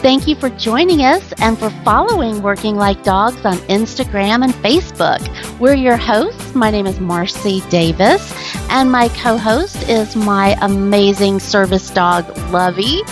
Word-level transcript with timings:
Thank 0.00 0.28
you 0.28 0.36
for 0.36 0.48
joining 0.50 1.00
us 1.00 1.32
and 1.38 1.58
for 1.58 1.70
following 1.82 2.40
Working 2.40 2.76
Like 2.76 3.02
Dogs 3.02 3.44
on 3.44 3.56
Instagram 3.66 4.44
and 4.44 4.54
Facebook. 4.54 5.18
We're 5.58 5.74
your 5.74 5.96
hosts. 5.96 6.54
My 6.54 6.70
name 6.70 6.86
is 6.86 7.00
Marcy 7.00 7.62
Davis, 7.68 8.32
and 8.70 8.92
my 8.92 9.08
co 9.08 9.36
host 9.36 9.88
is 9.88 10.14
my 10.14 10.56
amazing 10.62 11.40
service 11.40 11.90
dog, 11.90 12.24
Lovey. 12.52 13.02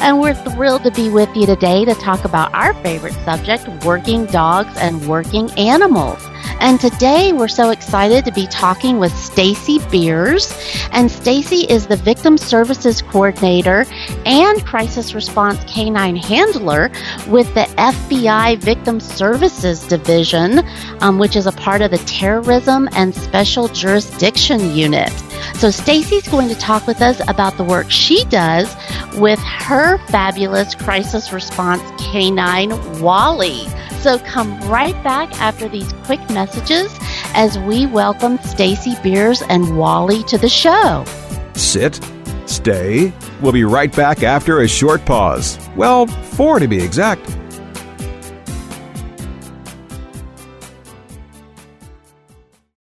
And 0.00 0.20
we're 0.20 0.34
thrilled 0.34 0.82
to 0.82 0.90
be 0.90 1.10
with 1.10 1.34
you 1.36 1.46
today 1.46 1.84
to 1.84 1.94
talk 1.94 2.24
about 2.24 2.52
our 2.52 2.74
favorite 2.82 3.14
subject 3.24 3.68
working 3.84 4.26
dogs 4.26 4.76
and 4.78 5.06
working 5.08 5.48
animals. 5.52 6.20
And 6.60 6.80
today 6.80 7.32
we're 7.32 7.48
so 7.48 7.70
excited 7.70 8.24
to 8.24 8.32
be 8.32 8.46
talking 8.46 8.98
with 8.98 9.14
Stacy 9.16 9.78
Beers. 9.90 10.52
And 10.92 11.10
Stacy 11.10 11.66
is 11.68 11.86
the 11.86 11.96
Victim 11.96 12.38
Services 12.38 13.02
Coordinator 13.02 13.84
and 14.24 14.64
Crisis 14.64 15.14
Response 15.14 15.62
Canine 15.64 16.16
Handler 16.16 16.90
with 17.28 17.52
the 17.54 17.66
FBI 17.76 18.58
Victim 18.58 19.00
Services 19.00 19.86
Division, 19.86 20.60
um, 21.00 21.18
which 21.18 21.36
is 21.36 21.46
a 21.46 21.52
part 21.52 21.82
of 21.82 21.90
the 21.90 21.98
Terrorism 21.98 22.88
and 22.92 23.14
Special 23.14 23.68
Jurisdiction 23.68 24.74
Unit. 24.74 25.10
So 25.56 25.70
Stacy's 25.70 26.28
going 26.28 26.48
to 26.48 26.54
talk 26.54 26.86
with 26.86 27.00
us 27.00 27.20
about 27.28 27.56
the 27.56 27.64
work 27.64 27.90
she 27.90 28.24
does 28.26 28.74
with 29.16 29.38
her 29.40 29.98
fabulous 30.08 30.74
crisis 30.74 31.32
response 31.32 31.82
canine 32.02 32.70
Wally. 33.00 33.66
So 34.04 34.18
come 34.18 34.60
right 34.68 34.92
back 35.02 35.40
after 35.40 35.66
these 35.66 35.90
quick 36.04 36.20
messages 36.28 36.94
as 37.32 37.58
we 37.60 37.86
welcome 37.86 38.36
Stacy 38.40 38.92
Beers 39.02 39.40
and 39.48 39.78
Wally 39.78 40.22
to 40.24 40.36
the 40.36 40.46
show. 40.46 41.06
Sit, 41.54 41.98
stay. 42.44 43.14
We'll 43.40 43.52
be 43.52 43.64
right 43.64 43.90
back 43.96 44.22
after 44.22 44.60
a 44.60 44.68
short 44.68 45.06
pause. 45.06 45.58
Well, 45.74 46.06
four 46.06 46.58
to 46.58 46.68
be 46.68 46.84
exact. 46.84 47.24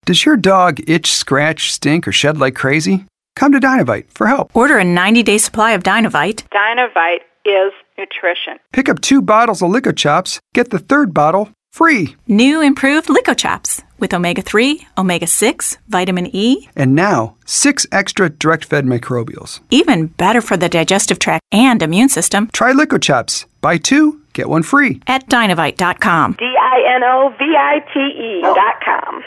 Does 0.06 0.26
your 0.26 0.36
dog 0.36 0.80
itch, 0.90 1.12
scratch, 1.12 1.72
stink, 1.72 2.08
or 2.08 2.12
shed 2.12 2.40
like 2.40 2.56
crazy? 2.56 3.06
Come 3.36 3.52
to 3.52 3.60
Dinovite 3.60 4.10
for 4.10 4.26
help. 4.26 4.50
Order 4.56 4.80
a 4.80 4.84
90 4.84 5.22
day 5.22 5.38
supply 5.38 5.74
of 5.74 5.84
Dinovite. 5.84 6.42
Dinovite 6.50 7.22
is 7.46 7.72
nutrition. 7.98 8.60
Pick 8.72 8.90
up 8.90 9.02
two 9.02 9.22
bottles 9.22 9.62
of 9.62 9.72
Lico 9.72 9.96
Chops, 9.96 10.40
get 10.54 10.70
the 10.70 10.80
third 10.80 11.14
bottle 11.14 11.50
free. 11.72 12.16
New 12.28 12.62
improved 12.62 13.08
Lico 13.08 13.36
Chops 13.36 13.82
with 14.00 14.14
omega 14.14 14.42
3, 14.42 14.86
omega 14.98 15.26
6, 15.28 15.78
vitamin 15.88 16.28
E, 16.36 16.68
And 16.76 16.94
now, 16.96 17.36
six 17.46 17.86
extra 17.92 18.30
direct 18.30 18.66
fed 18.66 18.86
microbials. 18.86 19.60
even 19.72 20.08
better 20.08 20.42
for 20.42 20.58
the 20.58 20.70
digestive 20.70 21.20
tract 21.20 21.44
and 21.52 21.82
immune 21.82 22.10
system 22.10 22.50
Try 22.54 22.74
Lico 22.74 23.02
Chops. 23.02 23.46
Buy 23.62 23.78
two, 23.78 24.22
get 24.34 24.50
one 24.50 24.64
free. 24.64 25.02
at 25.08 25.28
dinovite.com. 25.30 26.34
D 26.38 26.46
I 26.46 26.96
N 26.96 27.04
O 27.04 27.34
V 27.40 27.46
I 27.58 27.80
T 27.94 28.00
E 28.00 28.42
oh. 28.44 28.54
dot 28.54 28.76
com. 28.84 29.24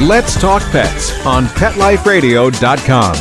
Let's 0.00 0.38
Talk 0.40 0.62
Pets 0.72 1.24
on 1.24 1.44
PetLifeRadio.com. 1.46 3.14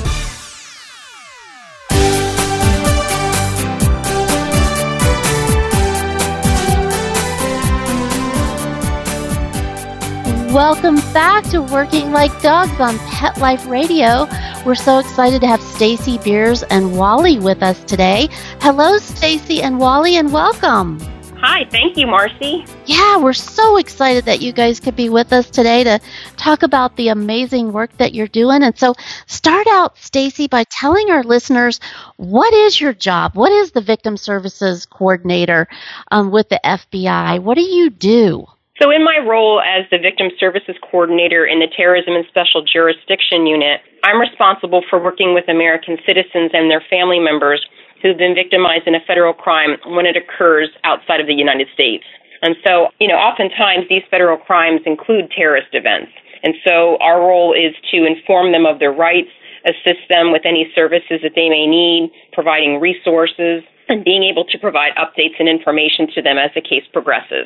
Welcome 10.53 10.97
back 11.14 11.46
to 11.46 11.64
Working 11.64 12.12
Like 12.12 12.40
Dogs 12.44 12.80
on 12.80 13.00
Pet 13.09 13.40
Life 13.40 13.66
Radio. 13.66 14.28
We're 14.64 14.75
so 14.75 15.00
excited 15.00 15.41
to 15.41 15.47
have 15.47 15.59
Stacy 15.59 16.19
Beers 16.19 16.62
and 16.62 16.96
Wally 16.96 17.40
with 17.40 17.64
us 17.64 17.84
today. 17.86 18.30
Hello, 18.62 19.00
Stacy 19.00 19.63
and 19.63 19.80
Wally, 19.80 20.16
and 20.18 20.31
welcome. 20.31 21.00
Hi, 21.38 21.66
thank 21.72 21.97
you, 21.97 22.06
Marcy. 22.06 22.68
Yeah, 22.86 23.18
we're 23.18 23.34
so 23.34 23.78
excited 23.78 24.25
that 24.25 24.42
you 24.42 24.53
guys 24.53 24.80
could 24.80 24.96
be 24.96 25.09
with 25.09 25.34
us 25.34 25.50
today 25.50 25.84
to 25.86 26.00
talk 26.38 26.62
about 26.62 26.97
the 26.97 27.08
amazing 27.08 27.74
work 27.74 27.97
that 27.97 28.13
you're 28.13 28.28
doing. 28.28 28.62
And 28.62 28.78
so, 28.78 28.94
start 29.25 29.66
out, 29.66 29.97
Stacy, 29.97 30.47
by 30.47 30.66
telling 30.66 31.09
our 31.09 31.24
listeners 31.24 31.80
what 32.18 32.53
is 32.53 32.80
your 32.80 32.94
job? 32.94 33.36
What 33.36 33.52
is 33.52 33.72
the 33.72 33.81
Victim 33.81 34.18
Services 34.18 34.86
Coordinator 34.86 35.68
um, 36.12 36.30
with 36.30 36.50
the 36.50 36.62
FBI? 36.63 37.40
What 37.40 37.56
do 37.56 37.63
you 37.63 37.90
do? 37.90 38.46
So, 38.81 38.89
in 38.89 39.06
my 39.06 39.22
role 39.22 39.61
as 39.61 39.85
the 39.91 40.01
Victim 40.01 40.34
Services 40.39 40.73
Coordinator 40.81 41.45
in 41.45 41.59
the 41.59 41.69
Terrorism 41.69 42.17
and 42.17 42.25
Special 42.25 42.66
Jurisdiction 42.66 43.45
Unit, 43.45 43.81
I'm 44.01 44.19
responsible 44.19 44.81
for 44.89 44.97
working 44.97 45.35
with 45.35 45.45
American 45.47 46.01
citizens 46.07 46.50
and 46.57 46.72
their 46.72 46.81
family 46.89 47.19
members 47.19 47.62
who've 48.01 48.17
been 48.17 48.33
victimized 48.33 48.88
in 48.88 48.95
a 48.95 49.06
federal 49.06 49.33
crime 49.33 49.78
when 49.94 50.07
it 50.07 50.17
occurs 50.17 50.69
outside 50.83 51.22
of 51.22 51.28
the 51.28 51.38
United 51.38 51.67
States. 51.72 52.03
And 52.41 52.56
so, 52.66 52.89
you 53.00 53.07
know, 53.07 53.16
oftentimes 53.16 53.85
these 53.89 54.01
federal 54.09 54.38
crimes 54.38 54.81
include 54.88 55.29
terrorist 55.29 55.69
events. 55.78 56.12
And 56.41 56.56
so, 56.66 56.97
our 56.97 57.22
role 57.22 57.53
is 57.53 57.78
to 57.94 58.09
inform 58.09 58.53
them 58.53 58.66
of 58.66 58.79
their 58.79 58.91
rights, 58.91 59.29
assist 59.69 60.01
them 60.09 60.33
with 60.33 60.50
any 60.50 60.66
services 60.73 61.22
that 61.22 61.38
they 61.38 61.45
may 61.47 61.69
need, 61.69 62.09
providing 62.33 62.81
resources, 62.81 63.62
and 63.88 64.03
being 64.03 64.23
able 64.23 64.45
to 64.50 64.57
provide 64.57 64.97
updates 64.97 65.38
and 65.38 65.47
information 65.47 66.09
to 66.16 66.23
them 66.23 66.41
as 66.41 66.50
the 66.57 66.62
case 66.62 66.89
progresses. 66.91 67.45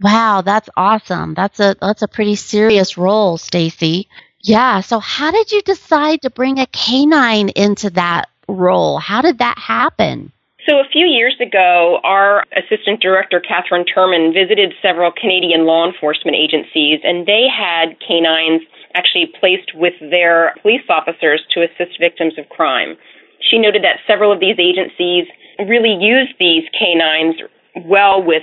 Wow, 0.00 0.42
that's 0.42 0.68
awesome. 0.76 1.34
That's 1.34 1.58
a 1.60 1.76
that's 1.80 2.02
a 2.02 2.08
pretty 2.08 2.36
serious 2.36 2.96
role, 2.96 3.36
Stacy. 3.36 4.08
Yeah, 4.42 4.80
so 4.80 5.00
how 5.00 5.30
did 5.30 5.50
you 5.50 5.62
decide 5.62 6.22
to 6.22 6.30
bring 6.30 6.58
a 6.58 6.66
canine 6.66 7.48
into 7.50 7.90
that 7.90 8.28
role? 8.46 8.98
How 8.98 9.20
did 9.20 9.38
that 9.38 9.58
happen? 9.58 10.32
So, 10.68 10.76
a 10.78 10.88
few 10.92 11.06
years 11.06 11.34
ago, 11.40 11.98
our 12.04 12.44
Assistant 12.52 13.00
Director, 13.00 13.40
Kathryn 13.40 13.84
Turman, 13.88 14.34
visited 14.34 14.74
several 14.82 15.10
Canadian 15.10 15.64
law 15.64 15.86
enforcement 15.88 16.36
agencies, 16.36 17.00
and 17.02 17.26
they 17.26 17.46
had 17.48 17.96
canines 18.06 18.62
actually 18.94 19.32
placed 19.40 19.74
with 19.74 19.94
their 19.98 20.54
police 20.60 20.84
officers 20.90 21.42
to 21.54 21.62
assist 21.64 21.98
victims 21.98 22.34
of 22.38 22.48
crime. 22.50 22.96
She 23.40 23.58
noted 23.58 23.82
that 23.82 24.04
several 24.06 24.30
of 24.30 24.40
these 24.40 24.58
agencies 24.58 25.26
really 25.58 25.96
use 25.98 26.28
these 26.38 26.64
canines 26.78 27.40
well 27.86 28.22
with 28.22 28.42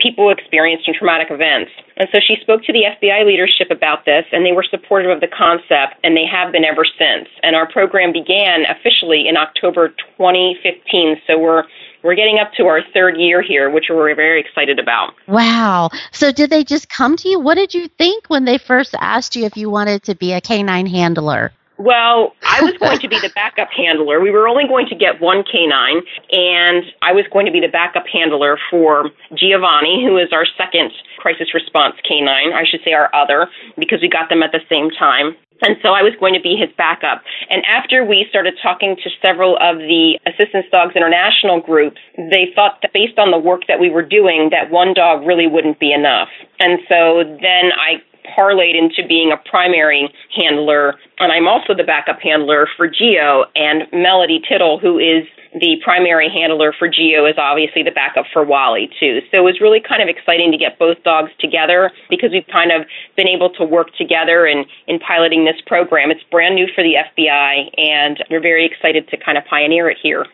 people 0.00 0.30
experienced 0.30 0.88
in 0.88 0.94
traumatic 0.94 1.28
events. 1.30 1.70
And 1.96 2.08
so 2.12 2.18
she 2.26 2.36
spoke 2.40 2.64
to 2.64 2.72
the 2.72 2.84
FBI 2.88 3.26
leadership 3.26 3.68
about 3.70 4.04
this, 4.04 4.24
and 4.32 4.44
they 4.44 4.52
were 4.52 4.64
supportive 4.68 5.10
of 5.10 5.20
the 5.20 5.28
concept, 5.28 6.00
and 6.02 6.16
they 6.16 6.26
have 6.26 6.52
been 6.52 6.64
ever 6.64 6.84
since. 6.84 7.28
And 7.42 7.54
our 7.54 7.70
program 7.70 8.12
began 8.12 8.64
officially 8.66 9.28
in 9.28 9.36
October 9.36 9.88
2015, 10.18 11.20
so 11.26 11.38
we're 11.38 11.64
we're 12.02 12.14
getting 12.14 12.38
up 12.38 12.52
to 12.58 12.64
our 12.66 12.80
third 12.92 13.16
year 13.16 13.40
here, 13.40 13.70
which 13.70 13.86
we're 13.88 14.14
very 14.14 14.38
excited 14.38 14.78
about. 14.78 15.14
Wow. 15.26 15.88
So 16.12 16.30
did 16.32 16.50
they 16.50 16.62
just 16.62 16.90
come 16.90 17.16
to 17.16 17.28
you? 17.28 17.40
What 17.40 17.54
did 17.54 17.72
you 17.72 17.88
think 17.88 18.26
when 18.28 18.44
they 18.44 18.58
first 18.58 18.94
asked 19.00 19.34
you 19.34 19.46
if 19.46 19.56
you 19.56 19.70
wanted 19.70 20.02
to 20.02 20.14
be 20.14 20.34
a 20.34 20.40
canine 20.42 20.86
handler? 20.86 21.50
Well, 21.76 22.34
I 22.42 22.62
was 22.62 22.74
going 22.78 23.00
to 23.00 23.08
be 23.08 23.18
the 23.18 23.30
backup 23.34 23.68
handler. 23.74 24.20
We 24.20 24.30
were 24.30 24.46
only 24.46 24.64
going 24.68 24.86
to 24.88 24.94
get 24.94 25.20
one 25.20 25.42
canine, 25.42 26.02
and 26.30 26.84
I 27.02 27.12
was 27.12 27.26
going 27.32 27.46
to 27.46 27.52
be 27.52 27.60
the 27.60 27.72
backup 27.72 28.06
handler 28.06 28.58
for 28.70 29.10
Giovanni, 29.34 30.04
who 30.06 30.16
is 30.16 30.30
our 30.32 30.46
second 30.56 30.92
crisis 31.18 31.52
response 31.52 31.96
canine. 32.06 32.52
I 32.54 32.62
should 32.64 32.80
say 32.84 32.92
our 32.92 33.10
other, 33.14 33.48
because 33.76 33.98
we 34.00 34.08
got 34.08 34.28
them 34.28 34.42
at 34.42 34.52
the 34.52 34.62
same 34.70 34.90
time. 34.90 35.34
And 35.62 35.76
so 35.82 35.94
I 35.94 36.02
was 36.02 36.12
going 36.18 36.34
to 36.34 36.42
be 36.42 36.56
his 36.58 36.68
backup. 36.76 37.22
And 37.48 37.62
after 37.64 38.04
we 38.04 38.26
started 38.28 38.54
talking 38.60 38.96
to 39.02 39.10
several 39.22 39.56
of 39.56 39.78
the 39.78 40.18
Assistance 40.26 40.66
Dogs 40.70 40.94
International 40.96 41.60
groups, 41.60 41.98
they 42.18 42.50
thought 42.54 42.82
that 42.82 42.92
based 42.92 43.18
on 43.18 43.30
the 43.30 43.38
work 43.38 43.62
that 43.68 43.78
we 43.78 43.88
were 43.88 44.02
doing, 44.02 44.50
that 44.50 44.70
one 44.70 44.94
dog 44.94 45.24
really 45.24 45.46
wouldn't 45.46 45.78
be 45.78 45.92
enough. 45.92 46.28
And 46.58 46.80
so 46.88 47.22
then 47.24 47.70
I 47.70 48.02
parlayed 48.26 48.76
into 48.76 49.06
being 49.06 49.32
a 49.32 49.36
primary 49.48 50.12
handler, 50.34 50.94
and 51.18 51.32
I'm 51.32 51.46
also 51.46 51.74
the 51.74 51.84
backup 51.84 52.20
handler 52.20 52.68
for 52.76 52.88
Geo, 52.88 53.44
and 53.54 53.84
Melody 53.92 54.40
Tittle, 54.48 54.78
who 54.78 54.98
is 54.98 55.24
the 55.60 55.76
primary 55.84 56.28
handler 56.28 56.74
for 56.76 56.88
Geo, 56.88 57.26
is 57.26 57.36
obviously 57.38 57.82
the 57.82 57.92
backup 57.92 58.26
for 58.32 58.44
Wally, 58.44 58.90
too. 58.98 59.20
So 59.30 59.38
it 59.38 59.44
was 59.44 59.60
really 59.60 59.80
kind 59.80 60.02
of 60.02 60.08
exciting 60.08 60.50
to 60.50 60.58
get 60.58 60.78
both 60.78 61.02
dogs 61.04 61.30
together 61.38 61.92
because 62.10 62.30
we've 62.32 62.46
kind 62.50 62.72
of 62.72 62.86
been 63.16 63.28
able 63.28 63.50
to 63.54 63.64
work 63.64 63.94
together 63.96 64.46
in, 64.46 64.64
in 64.86 64.98
piloting 64.98 65.44
this 65.44 65.60
program. 65.66 66.10
It's 66.10 66.22
brand 66.30 66.56
new 66.56 66.66
for 66.74 66.82
the 66.82 66.94
FBI, 66.98 67.70
and 67.78 68.22
we're 68.30 68.42
very 68.42 68.66
excited 68.66 69.08
to 69.08 69.16
kind 69.16 69.38
of 69.38 69.44
pioneer 69.44 69.88
it 69.88 69.98
here. 70.02 70.26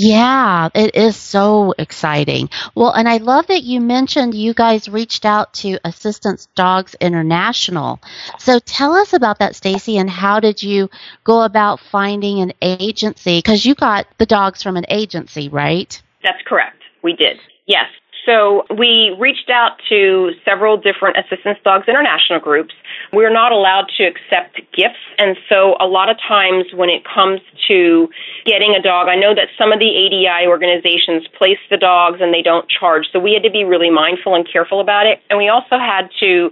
Yeah, 0.00 0.68
it 0.74 0.94
is 0.94 1.16
so 1.16 1.74
exciting. 1.76 2.50
Well, 2.76 2.92
and 2.92 3.08
I 3.08 3.16
love 3.18 3.48
that 3.48 3.64
you 3.64 3.80
mentioned 3.80 4.34
you 4.34 4.54
guys 4.54 4.88
reached 4.88 5.26
out 5.26 5.52
to 5.54 5.78
Assistance 5.84 6.46
Dogs 6.54 6.94
International. 7.00 8.00
So 8.38 8.60
tell 8.60 8.94
us 8.94 9.12
about 9.12 9.40
that, 9.40 9.56
Stacy, 9.56 9.98
and 9.98 10.08
how 10.08 10.38
did 10.40 10.62
you 10.62 10.88
go 11.24 11.42
about 11.42 11.80
finding 11.80 12.40
an 12.40 12.52
agency? 12.62 13.38
Because 13.38 13.66
you 13.66 13.74
got 13.74 14.06
the 14.18 14.26
dogs 14.26 14.62
from 14.62 14.76
an 14.76 14.86
agency, 14.88 15.48
right? 15.48 16.00
That's 16.22 16.42
correct. 16.46 16.82
We 17.02 17.14
did. 17.14 17.38
Yes. 17.66 17.86
So 18.28 18.66
we 18.76 19.16
reached 19.18 19.48
out 19.48 19.80
to 19.88 20.32
several 20.44 20.76
different 20.76 21.16
Assistance 21.16 21.56
Dogs 21.64 21.88
International 21.88 22.38
groups. 22.38 22.74
We're 23.10 23.32
not 23.32 23.52
allowed 23.52 23.86
to 23.96 24.04
accept 24.04 24.60
gifts, 24.76 25.00
and 25.16 25.34
so 25.48 25.76
a 25.80 25.86
lot 25.86 26.10
of 26.10 26.18
times 26.28 26.66
when 26.74 26.90
it 26.90 27.04
comes 27.08 27.40
to 27.68 28.10
getting 28.44 28.74
a 28.78 28.82
dog, 28.82 29.08
I 29.08 29.16
know 29.16 29.34
that 29.34 29.48
some 29.56 29.72
of 29.72 29.78
the 29.78 29.88
ADI 29.88 30.46
organizations 30.46 31.26
place 31.38 31.56
the 31.70 31.78
dogs 31.78 32.18
and 32.20 32.34
they 32.34 32.42
don't 32.42 32.68
charge, 32.68 33.06
so 33.10 33.18
we 33.18 33.32
had 33.32 33.42
to 33.44 33.50
be 33.50 33.64
really 33.64 33.88
mindful 33.88 34.34
and 34.34 34.46
careful 34.46 34.80
about 34.80 35.06
it. 35.06 35.22
And 35.30 35.38
we 35.38 35.48
also 35.48 35.78
had 35.78 36.10
to 36.20 36.50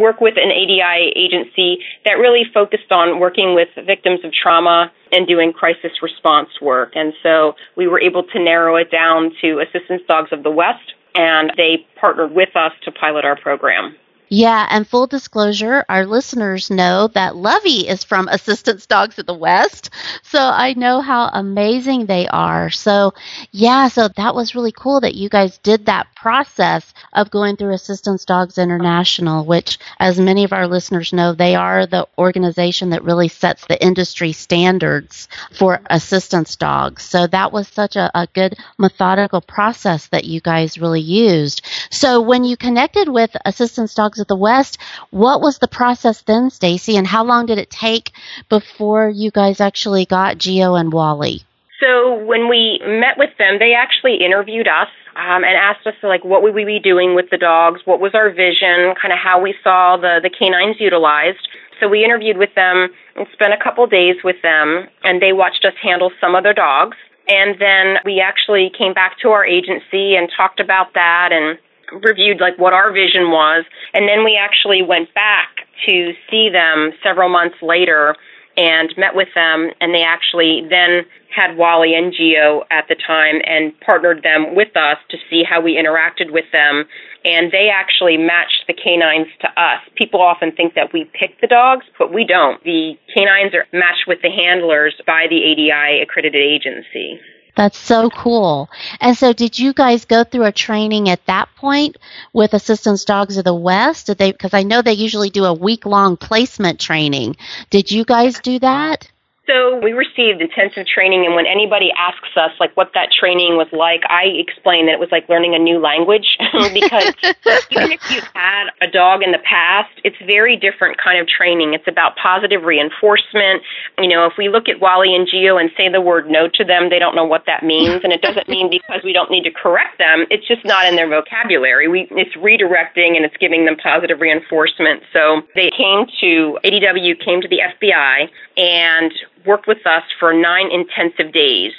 work 0.00 0.20
with 0.20 0.34
an 0.36 0.50
ADI 0.50 1.12
agency 1.14 1.78
that 2.04 2.12
really 2.14 2.44
focused 2.52 2.90
on 2.90 3.20
working 3.20 3.54
with 3.54 3.68
victims 3.86 4.20
of 4.24 4.32
trauma 4.32 4.90
and 5.12 5.26
doing 5.26 5.52
crisis 5.52 5.92
response 6.02 6.48
work. 6.60 6.92
And 6.94 7.12
so 7.22 7.54
we 7.76 7.86
were 7.86 8.00
able 8.00 8.24
to 8.24 8.42
narrow 8.42 8.76
it 8.76 8.90
down 8.90 9.32
to 9.40 9.60
Assistance 9.60 10.02
Dogs 10.08 10.30
of 10.32 10.42
the 10.42 10.50
West 10.50 10.94
and 11.14 11.52
they 11.56 11.86
partnered 12.00 12.32
with 12.32 12.56
us 12.56 12.72
to 12.84 12.90
pilot 12.90 13.24
our 13.24 13.36
program. 13.36 13.96
Yeah, 14.36 14.66
and 14.68 14.84
full 14.88 15.06
disclosure, 15.06 15.84
our 15.88 16.06
listeners 16.06 16.68
know 16.68 17.06
that 17.14 17.36
Lovey 17.36 17.86
is 17.86 18.02
from 18.02 18.26
Assistance 18.26 18.84
Dogs 18.86 19.16
of 19.20 19.26
the 19.26 19.34
West. 19.34 19.90
So 20.24 20.40
I 20.40 20.74
know 20.74 21.00
how 21.00 21.28
amazing 21.32 22.06
they 22.06 22.26
are. 22.26 22.68
So, 22.70 23.14
yeah, 23.52 23.86
so 23.86 24.08
that 24.08 24.34
was 24.34 24.56
really 24.56 24.72
cool 24.72 25.00
that 25.02 25.14
you 25.14 25.28
guys 25.28 25.58
did 25.58 25.86
that 25.86 26.08
process 26.16 26.92
of 27.12 27.30
going 27.30 27.56
through 27.56 27.74
Assistance 27.74 28.24
Dogs 28.24 28.58
International, 28.58 29.44
which, 29.44 29.78
as 30.00 30.18
many 30.18 30.42
of 30.42 30.52
our 30.52 30.66
listeners 30.66 31.12
know, 31.12 31.32
they 31.32 31.54
are 31.54 31.86
the 31.86 32.08
organization 32.18 32.90
that 32.90 33.04
really 33.04 33.28
sets 33.28 33.64
the 33.66 33.80
industry 33.84 34.32
standards 34.32 35.28
for 35.52 35.80
assistance 35.90 36.56
dogs. 36.56 37.04
So 37.04 37.26
that 37.28 37.52
was 37.52 37.68
such 37.68 37.94
a, 37.94 38.10
a 38.18 38.26
good 38.34 38.56
methodical 38.78 39.40
process 39.42 40.08
that 40.08 40.24
you 40.24 40.40
guys 40.40 40.78
really 40.80 41.02
used. 41.02 41.62
So 41.90 42.20
when 42.20 42.44
you 42.44 42.56
connected 42.56 43.08
with 43.08 43.36
Assistance 43.44 43.94
Dogs 43.94 44.18
of 44.24 44.28
the 44.28 44.36
West. 44.36 44.78
What 45.10 45.40
was 45.40 45.58
the 45.58 45.68
process 45.68 46.22
then, 46.22 46.50
Stacy, 46.50 46.96
and 46.96 47.06
how 47.06 47.24
long 47.24 47.46
did 47.46 47.58
it 47.58 47.70
take 47.70 48.12
before 48.48 49.08
you 49.08 49.30
guys 49.30 49.60
actually 49.60 50.06
got 50.06 50.38
Geo 50.38 50.74
and 50.74 50.92
Wally? 50.92 51.42
So 51.80 52.24
when 52.24 52.48
we 52.48 52.80
met 52.86 53.18
with 53.18 53.36
them, 53.38 53.58
they 53.58 53.74
actually 53.74 54.24
interviewed 54.24 54.68
us 54.68 54.88
um, 55.16 55.44
and 55.44 55.54
asked 55.54 55.86
us 55.86 55.94
like 56.02 56.24
what 56.24 56.42
would 56.42 56.54
we 56.54 56.64
be 56.64 56.80
doing 56.80 57.14
with 57.14 57.26
the 57.30 57.36
dogs, 57.36 57.80
what 57.84 58.00
was 58.00 58.14
our 58.14 58.30
vision, 58.30 58.94
kind 59.00 59.12
of 59.12 59.18
how 59.22 59.42
we 59.42 59.54
saw 59.62 59.96
the 60.00 60.20
the 60.22 60.30
canines 60.30 60.76
utilized. 60.80 61.46
So 61.80 61.88
we 61.88 62.04
interviewed 62.04 62.38
with 62.38 62.54
them 62.54 62.88
and 63.16 63.26
spent 63.32 63.52
a 63.52 63.62
couple 63.62 63.86
days 63.86 64.16
with 64.24 64.40
them, 64.42 64.88
and 65.02 65.20
they 65.20 65.32
watched 65.32 65.64
us 65.64 65.74
handle 65.82 66.10
some 66.20 66.34
of 66.34 66.42
their 66.42 66.54
dogs. 66.54 66.96
And 67.26 67.56
then 67.58 67.96
we 68.04 68.20
actually 68.20 68.70
came 68.76 68.92
back 68.92 69.18
to 69.22 69.30
our 69.30 69.44
agency 69.44 70.14
and 70.14 70.30
talked 70.36 70.60
about 70.60 70.94
that 70.94 71.30
and 71.32 71.58
reviewed 72.02 72.40
like 72.40 72.58
what 72.58 72.72
our 72.72 72.92
vision 72.92 73.30
was, 73.30 73.64
and 73.92 74.08
then 74.08 74.24
we 74.24 74.38
actually 74.40 74.82
went 74.82 75.12
back 75.14 75.48
to 75.86 76.12
see 76.30 76.48
them 76.50 76.92
several 77.02 77.28
months 77.28 77.56
later 77.62 78.16
and 78.56 78.94
met 78.96 79.14
with 79.14 79.28
them, 79.34 79.70
and 79.80 79.92
they 79.92 80.02
actually 80.02 80.66
then 80.70 81.04
had 81.34 81.56
Wally 81.56 81.94
and 81.94 82.12
Geo 82.12 82.62
at 82.70 82.86
the 82.88 82.94
time 82.94 83.42
and 83.44 83.72
partnered 83.80 84.22
them 84.22 84.54
with 84.54 84.76
us 84.76 84.98
to 85.10 85.18
see 85.28 85.42
how 85.42 85.60
we 85.60 85.74
interacted 85.74 86.30
with 86.30 86.44
them. 86.52 86.84
And 87.24 87.50
they 87.50 87.68
actually 87.68 88.16
matched 88.16 88.64
the 88.68 88.74
canines 88.74 89.26
to 89.40 89.48
us. 89.60 89.80
People 89.96 90.20
often 90.22 90.52
think 90.52 90.74
that 90.74 90.92
we 90.92 91.10
pick 91.18 91.40
the 91.40 91.48
dogs, 91.48 91.86
but 91.98 92.12
we 92.14 92.24
don't. 92.24 92.62
The 92.62 92.96
canines 93.12 93.54
are 93.54 93.66
matched 93.72 94.06
with 94.06 94.22
the 94.22 94.30
handlers 94.30 94.94
by 95.06 95.26
the 95.28 95.42
ADI 95.50 96.00
accredited 96.02 96.40
agency. 96.40 97.18
That's 97.56 97.78
so 97.78 98.10
cool. 98.10 98.68
And 99.00 99.16
so, 99.16 99.32
did 99.32 99.58
you 99.58 99.72
guys 99.72 100.04
go 100.04 100.24
through 100.24 100.44
a 100.44 100.52
training 100.52 101.08
at 101.08 101.24
that 101.26 101.48
point 101.56 101.96
with 102.32 102.54
Assistance 102.54 103.04
Dogs 103.04 103.36
of 103.36 103.44
the 103.44 103.54
West? 103.54 104.06
Did 104.06 104.18
they? 104.18 104.32
Because 104.32 104.54
I 104.54 104.62
know 104.64 104.82
they 104.82 104.92
usually 104.92 105.30
do 105.30 105.44
a 105.44 105.52
week 105.54 105.86
long 105.86 106.16
placement 106.16 106.80
training. 106.80 107.36
Did 107.70 107.90
you 107.90 108.04
guys 108.04 108.40
do 108.40 108.58
that? 108.60 109.08
So 109.46 109.78
we 109.78 109.92
received 109.92 110.40
intensive 110.40 110.86
training, 110.86 111.26
and 111.26 111.34
when 111.34 111.44
anybody 111.44 111.92
asks 111.98 112.32
us 112.34 112.52
like 112.58 112.74
what 112.78 112.92
that 112.94 113.10
training 113.12 113.56
was 113.56 113.68
like, 113.72 114.00
I 114.08 114.32
explain 114.40 114.86
that 114.86 114.92
it 114.92 115.00
was 115.00 115.12
like 115.12 115.28
learning 115.28 115.54
a 115.54 115.58
new 115.58 115.78
language 115.78 116.38
because 116.72 117.12
even 117.70 117.92
if 117.92 118.00
you've 118.10 118.28
had 118.34 118.72
a 118.80 118.88
dog 118.88 119.22
in 119.22 119.32
the 119.32 119.44
past, 119.44 119.92
it's 120.02 120.16
very 120.24 120.56
different 120.56 120.96
kind 120.96 121.20
of 121.20 121.28
training. 121.28 121.74
It's 121.74 121.86
about 121.86 122.16
positive 122.16 122.62
reinforcement. 122.62 123.60
You 123.98 124.08
know, 124.08 124.24
if 124.24 124.32
we 124.38 124.48
look 124.48 124.68
at 124.68 124.80
Wally 124.80 125.14
and 125.14 125.28
Geo 125.28 125.58
and 125.58 125.70
say 125.76 125.90
the 125.90 126.00
word 126.00 126.30
no 126.30 126.48
to 126.48 126.64
them, 126.64 126.88
they 126.88 126.98
don't 126.98 127.14
know 127.14 127.26
what 127.26 127.44
that 127.44 127.62
means, 127.62 128.00
and 128.02 128.14
it 128.14 128.22
doesn't 128.22 128.48
mean 128.48 128.70
because 128.70 129.04
we 129.04 129.12
don't 129.12 129.30
need 129.30 129.44
to 129.44 129.52
correct 129.52 129.98
them. 129.98 130.24
It's 130.30 130.48
just 130.48 130.64
not 130.64 130.86
in 130.86 130.96
their 130.96 131.08
vocabulary. 131.08 131.86
We 131.86 132.08
it's 132.12 132.34
redirecting 132.36 133.16
and 133.16 133.26
it's 133.26 133.36
giving 133.36 133.66
them 133.66 133.76
positive 133.76 134.20
reinforcement. 134.20 135.02
So 135.12 135.42
they 135.54 135.68
came 135.76 136.06
to 136.20 136.58
ADW, 136.64 137.22
came 137.22 137.42
to 137.42 137.48
the 137.48 137.60
FBI, 137.60 138.30
and 138.56 139.12
worked 139.46 139.66
with 139.66 139.86
us 139.86 140.02
for 140.18 140.32
nine 140.32 140.70
intensive 140.70 141.32
days 141.32 141.72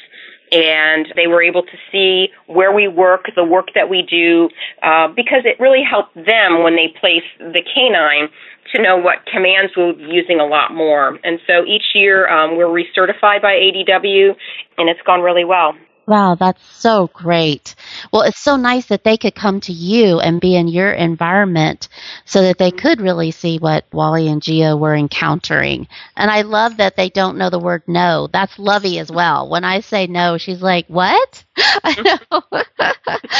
and 0.51 1.07
they 1.15 1.27
were 1.27 1.41
able 1.41 1.63
to 1.63 1.77
see 1.91 2.29
where 2.47 2.71
we 2.71 2.87
work, 2.87 3.25
the 3.35 3.43
work 3.43 3.69
that 3.75 3.89
we 3.89 4.01
do, 4.01 4.49
uh, 4.83 5.07
because 5.07 5.41
it 5.43 5.59
really 5.59 5.83
helped 5.83 6.15
them 6.15 6.63
when 6.63 6.75
they 6.75 6.93
place 6.99 7.23
the 7.39 7.63
canine 7.73 8.29
to 8.73 8.81
know 8.81 8.97
what 8.97 9.25
commands 9.31 9.73
we'll 9.75 9.93
be 9.93 10.03
using 10.03 10.39
a 10.39 10.45
lot 10.45 10.73
more. 10.73 11.19
And 11.23 11.39
so 11.47 11.65
each 11.65 11.93
year 11.93 12.29
um, 12.29 12.57
we're 12.57 12.67
recertified 12.67 13.41
by 13.41 13.53
ADW, 13.53 14.35
and 14.77 14.89
it's 14.89 15.01
gone 15.05 15.21
really 15.21 15.45
well. 15.45 15.73
Wow, 16.07 16.35
that's 16.35 16.61
so 16.75 17.07
great. 17.13 17.73
Well, 18.13 18.21
it's 18.21 18.39
so 18.39 18.57
nice 18.57 18.85
that 18.87 19.03
they 19.03 19.17
could 19.17 19.33
come 19.33 19.59
to 19.61 19.73
you 19.73 20.19
and 20.19 20.39
be 20.39 20.55
in 20.55 20.67
your 20.67 20.91
environment 20.91 21.87
so 22.25 22.43
that 22.43 22.59
they 22.59 22.69
mm-hmm. 22.71 22.77
could 22.77 23.01
really 23.01 23.31
see 23.31 23.57
what 23.57 23.85
Wally 23.91 24.27
and 24.27 24.41
Geo 24.41 24.77
were 24.77 24.95
encountering. 24.95 25.87
And 26.15 26.29
I 26.29 26.41
love 26.43 26.77
that 26.77 26.95
they 26.95 27.09
don't 27.09 27.37
know 27.37 27.49
the 27.49 27.59
word 27.59 27.83
no. 27.87 28.27
That's 28.31 28.59
Lovey 28.59 28.99
as 28.99 29.11
well. 29.11 29.49
When 29.49 29.63
I 29.63 29.79
say 29.79 30.05
no, 30.05 30.37
she's 30.37 30.61
like, 30.61 30.85
what? 30.87 31.43
I 31.83 32.17
know. 32.31 32.63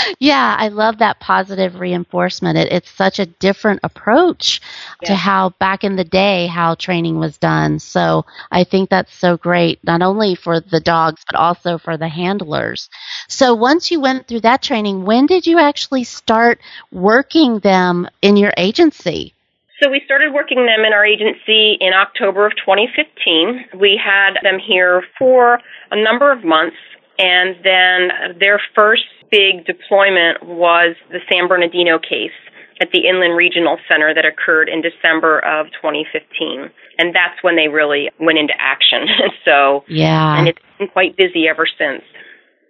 yeah, 0.20 0.56
I 0.58 0.70
love 0.70 1.00
that 1.00 1.20
positive 1.20 1.80
reinforcement. 1.80 2.58
It, 2.58 2.72
it's 2.72 2.92
such 2.92 3.20
a 3.20 3.25
different 3.25 3.82
approach 3.84 4.62
yeah. 5.01 5.10
to 5.10 5.15
how 5.15 5.50
back 5.60 5.84
in 5.84 5.96
the 5.96 6.04
day 6.04 6.48
how 6.48 6.75
training 6.75 7.20
was 7.20 7.38
done. 7.38 7.80
So 7.80 8.25
I 8.51 8.63
think 8.63 8.89
that's 8.89 9.13
so 9.13 9.38
great, 9.38 9.84
not 9.84 10.01
only 10.01 10.36
for 10.36 10.60
the 10.60 10.80
dogs 10.80 11.24
but 11.30 11.39
also 11.39 11.77
for 11.77 11.98
the 11.98 12.10
handlers. 12.10 12.89
So 13.27 13.54
once 13.54 13.92
you 13.92 14.00
went 14.00 14.27
through 14.27 14.42
that 14.42 14.62
training, 14.62 15.06
when 15.06 15.25
did 15.25 15.48
you 15.48 15.60
actually 15.60 16.04
start 16.04 16.60
working 16.92 17.60
them 17.60 18.08
in 18.22 18.38
your 18.38 18.54
agency? 18.58 19.34
So 19.82 19.89
we 19.89 20.01
started 20.06 20.34
working 20.34 20.65
them 20.65 20.86
in 20.86 20.94
our 20.94 21.06
agency 21.06 21.77
in 21.82 21.92
October 21.92 22.46
of 22.46 22.54
2015. 22.56 23.77
We 23.77 24.00
had 24.01 24.36
them 24.42 24.58
here 24.58 25.04
for 25.20 25.60
a 25.92 26.01
number 26.01 26.32
of 26.32 26.46
months 26.46 26.77
and 27.17 27.55
then 27.63 28.38
their 28.39 28.62
first 28.74 29.03
big 29.31 29.65
deployment 29.65 30.43
was 30.45 30.95
the 31.10 31.19
San 31.31 31.48
Bernardino 31.48 32.00
case 32.00 32.36
at 32.81 32.91
the 32.91 33.07
Inland 33.07 33.36
Regional 33.38 33.77
Center 33.88 34.13
that 34.13 34.25
occurred 34.25 34.69
in 34.69 34.81
December 34.81 35.39
of 35.39 35.67
2015. 35.81 36.69
And 36.98 37.15
that's 37.15 37.41
when 37.41 37.55
they 37.55 37.67
really 37.67 38.10
went 38.19 38.38
into 38.38 38.53
action. 38.60 39.07
so, 39.45 39.84
yeah. 39.88 40.38
And 40.38 40.48
it's 40.48 40.60
been 40.77 40.89
quite 40.89 41.15
busy 41.15 41.48
ever 41.48 41.65
since. 41.77 42.03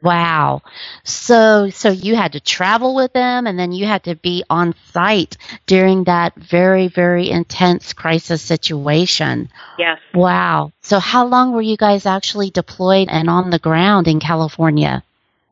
Wow. 0.01 0.61
So 1.03 1.69
so 1.69 1.89
you 1.89 2.15
had 2.15 2.33
to 2.33 2.39
travel 2.39 2.95
with 2.95 3.13
them 3.13 3.47
and 3.47 3.57
then 3.57 3.71
you 3.71 3.85
had 3.85 4.03
to 4.03 4.15
be 4.15 4.43
on 4.49 4.75
site 4.91 5.37
during 5.65 6.03
that 6.03 6.35
very 6.35 6.87
very 6.87 7.29
intense 7.29 7.93
crisis 7.93 8.41
situation. 8.41 9.49
Yes. 9.79 9.99
Wow. 10.13 10.71
So 10.81 10.99
how 10.99 11.25
long 11.25 11.53
were 11.53 11.61
you 11.61 11.77
guys 11.77 12.05
actually 12.05 12.49
deployed 12.51 13.07
and 13.09 13.29
on 13.29 13.49
the 13.49 13.59
ground 13.59 14.07
in 14.07 14.19
California? 14.19 15.03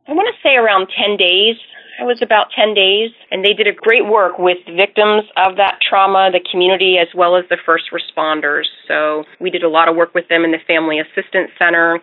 I 0.07 0.13
want 0.13 0.33
to 0.33 0.41
say 0.47 0.55
around 0.55 0.89
10 0.95 1.17
days. 1.17 1.55
It 1.99 2.05
was 2.05 2.21
about 2.21 2.47
10 2.55 2.73
days, 2.73 3.11
and 3.31 3.45
they 3.45 3.53
did 3.53 3.67
a 3.67 3.71
great 3.71 4.05
work 4.05 4.39
with 4.39 4.57
victims 4.65 5.23
of 5.37 5.57
that 5.57 5.77
trauma, 5.87 6.31
the 6.31 6.41
community, 6.51 6.97
as 6.97 7.07
well 7.13 7.35
as 7.35 7.45
the 7.49 7.57
first 7.63 7.85
responders. 7.93 8.65
So 8.87 9.25
we 9.39 9.51
did 9.51 9.63
a 9.63 9.69
lot 9.69 9.87
of 9.87 9.95
work 9.95 10.13
with 10.13 10.27
them 10.27 10.43
in 10.43 10.51
the 10.51 10.59
Family 10.67 10.99
Assistance 10.99 11.51
Center 11.57 12.01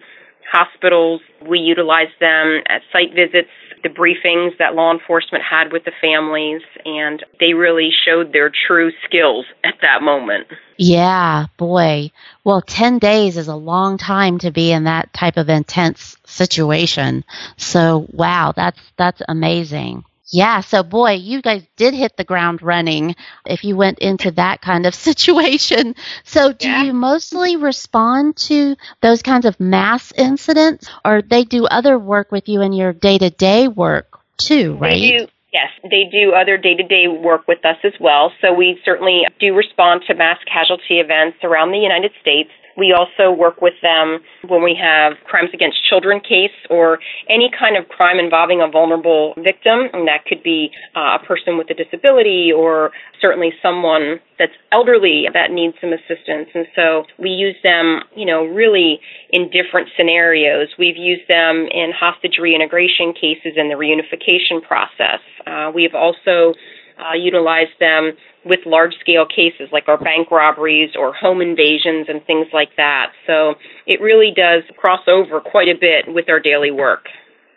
hospitals. 0.51 1.21
We 1.47 1.59
utilized 1.59 2.19
them 2.21 2.61
at 2.69 2.83
site 2.93 3.15
visits 3.15 3.51
the 3.83 3.89
briefings 3.89 4.57
that 4.59 4.75
law 4.75 4.93
enforcement 4.93 5.45
had 5.49 5.73
with 5.73 5.85
the 5.85 5.93
families, 6.01 6.63
and 6.85 7.25
they 7.39 7.55
really 7.55 7.91
showed 8.05 8.33
their 8.33 8.51
true 8.51 8.93
skills 9.05 9.47
at 9.65 9.75
that 9.83 10.03
moment. 10.03 10.49
Yeah, 10.77 11.47
boy. 11.57 12.11
Well, 12.45 12.63
10 12.63 12.99
days 12.99 13.37
is 13.37 13.49
a 13.49 13.57
long 13.57 13.99
time 13.99 14.39
to 14.41 14.51
be 14.51 14.73
in 14.73 14.85
that 14.85 15.13
type 15.13 15.37
of 15.37 15.49
intense 15.49 16.17
situation. 16.25 17.25
So, 17.57 18.07
wow, 18.11 18.53
that's 18.55 18.81
that's 18.97 19.23
amazing. 19.29 20.05
Yeah, 20.31 20.61
so 20.61 20.85
boy, 20.85 21.13
you 21.15 21.43
guys 21.43 21.67
did 21.77 21.93
hit 21.93 22.17
the 22.17 22.25
ground 22.25 22.63
running 22.63 23.17
if 23.47 23.65
you 23.65 23.77
went 23.77 23.99
into 23.99 24.31
that 24.33 24.61
kind 24.63 24.87
of 24.87 24.95
situation. 25.11 25.97
So, 26.25 26.53
do 26.53 26.69
yeah. 26.69 26.85
you 26.85 26.93
mostly 26.93 27.57
respond 27.57 28.37
to 28.49 28.77
those 29.03 29.23
kinds 29.23 29.45
of 29.45 29.59
mass 29.59 30.13
incidents 30.13 30.89
or 31.05 31.23
they 31.23 31.45
do 31.45 31.67
other 31.67 31.99
work 31.99 32.31
with 32.31 32.49
you 32.49 32.61
in 32.63 32.73
your 32.73 32.93
day-to-day 32.93 33.69
work 33.69 34.21
too, 34.37 34.75
right? 34.77 35.01
They 35.01 35.19
do. 35.19 35.27
Yes, 35.53 35.71
they 35.83 36.05
do 36.13 36.33
other 36.33 36.57
day 36.57 36.77
to 36.77 36.85
day 36.85 37.09
work 37.09 37.49
with 37.49 37.65
us 37.65 37.77
as 37.83 37.93
well. 37.99 38.33
So 38.41 38.55
we 38.55 38.81
certainly 38.85 39.27
do 39.41 39.53
respond 39.53 40.03
to 40.07 40.15
mass 40.15 40.39
casualty 40.47 41.01
events 41.01 41.39
around 41.43 41.73
the 41.73 41.79
United 41.79 42.13
States. 42.21 42.51
We 42.77 42.93
also 42.93 43.31
work 43.31 43.61
with 43.61 43.75
them 43.83 44.21
when 44.49 44.63
we 44.63 44.79
have 44.81 45.15
crimes 45.25 45.51
against 45.53 45.79
children 45.89 46.21
case 46.21 46.55
or 46.69 46.99
any 47.29 47.51
kind 47.57 47.77
of 47.77 47.89
crime 47.89 48.19
involving 48.19 48.61
a 48.61 48.69
vulnerable 48.69 49.35
victim. 49.37 49.89
And 49.93 50.09
that 50.09 50.25
could 50.27 50.43
be 50.43 50.71
uh, 50.97 51.19
a 51.21 51.27
person 51.27 51.59
with 51.59 51.69
a 51.71 51.75
disability 51.75 52.53
or 52.53 52.91
certainly 53.21 53.53
someone 53.63 54.21
that's 54.39 54.53
elderly 54.73 55.27
that 55.33 55.51
needs 55.51 55.77
some 55.81 55.93
assistance. 55.93 56.49
And 56.55 56.67
so 56.75 57.05
we 57.19 57.31
use 57.31 57.57
them, 57.63 58.01
you 58.17 58.25
know, 58.25 58.45
really 58.45 59.01
in 59.31 59.51
different 59.51 59.89
scenarios. 59.97 60.69
We've 60.79 60.97
used 60.97 61.29
them 61.29 61.67
in 61.71 61.93
hostage 61.95 62.39
reintegration 62.41 63.13
cases 63.13 63.55
in 63.57 63.69
the 63.69 63.75
reunification 63.75 64.63
process. 64.63 65.21
Uh, 65.47 65.71
we've 65.75 65.95
also 65.95 66.55
uh, 67.01 67.15
utilized 67.15 67.79
them 67.81 68.13
with 68.45 68.61
large 68.67 68.95
scale 69.01 69.27
cases 69.27 69.69
like 69.73 69.89
our 69.89 69.99
bank 69.99 70.31
robberies 70.31 70.91
or 70.99 71.13
home 71.13 71.41
invasions 71.43 72.07
and 72.09 72.25
things 72.25 72.47
like 72.53 72.71
that. 72.77 73.13
So 73.27 73.55
it 73.87 74.01
really 74.01 74.33
does 74.35 74.63
cross 74.77 75.07
over 75.07 75.41
quite 75.41 75.69
a 75.69 75.79
bit 75.79 76.13
with 76.13 76.29
our 76.29 76.41
daily 76.41 76.71
work. 76.71 77.07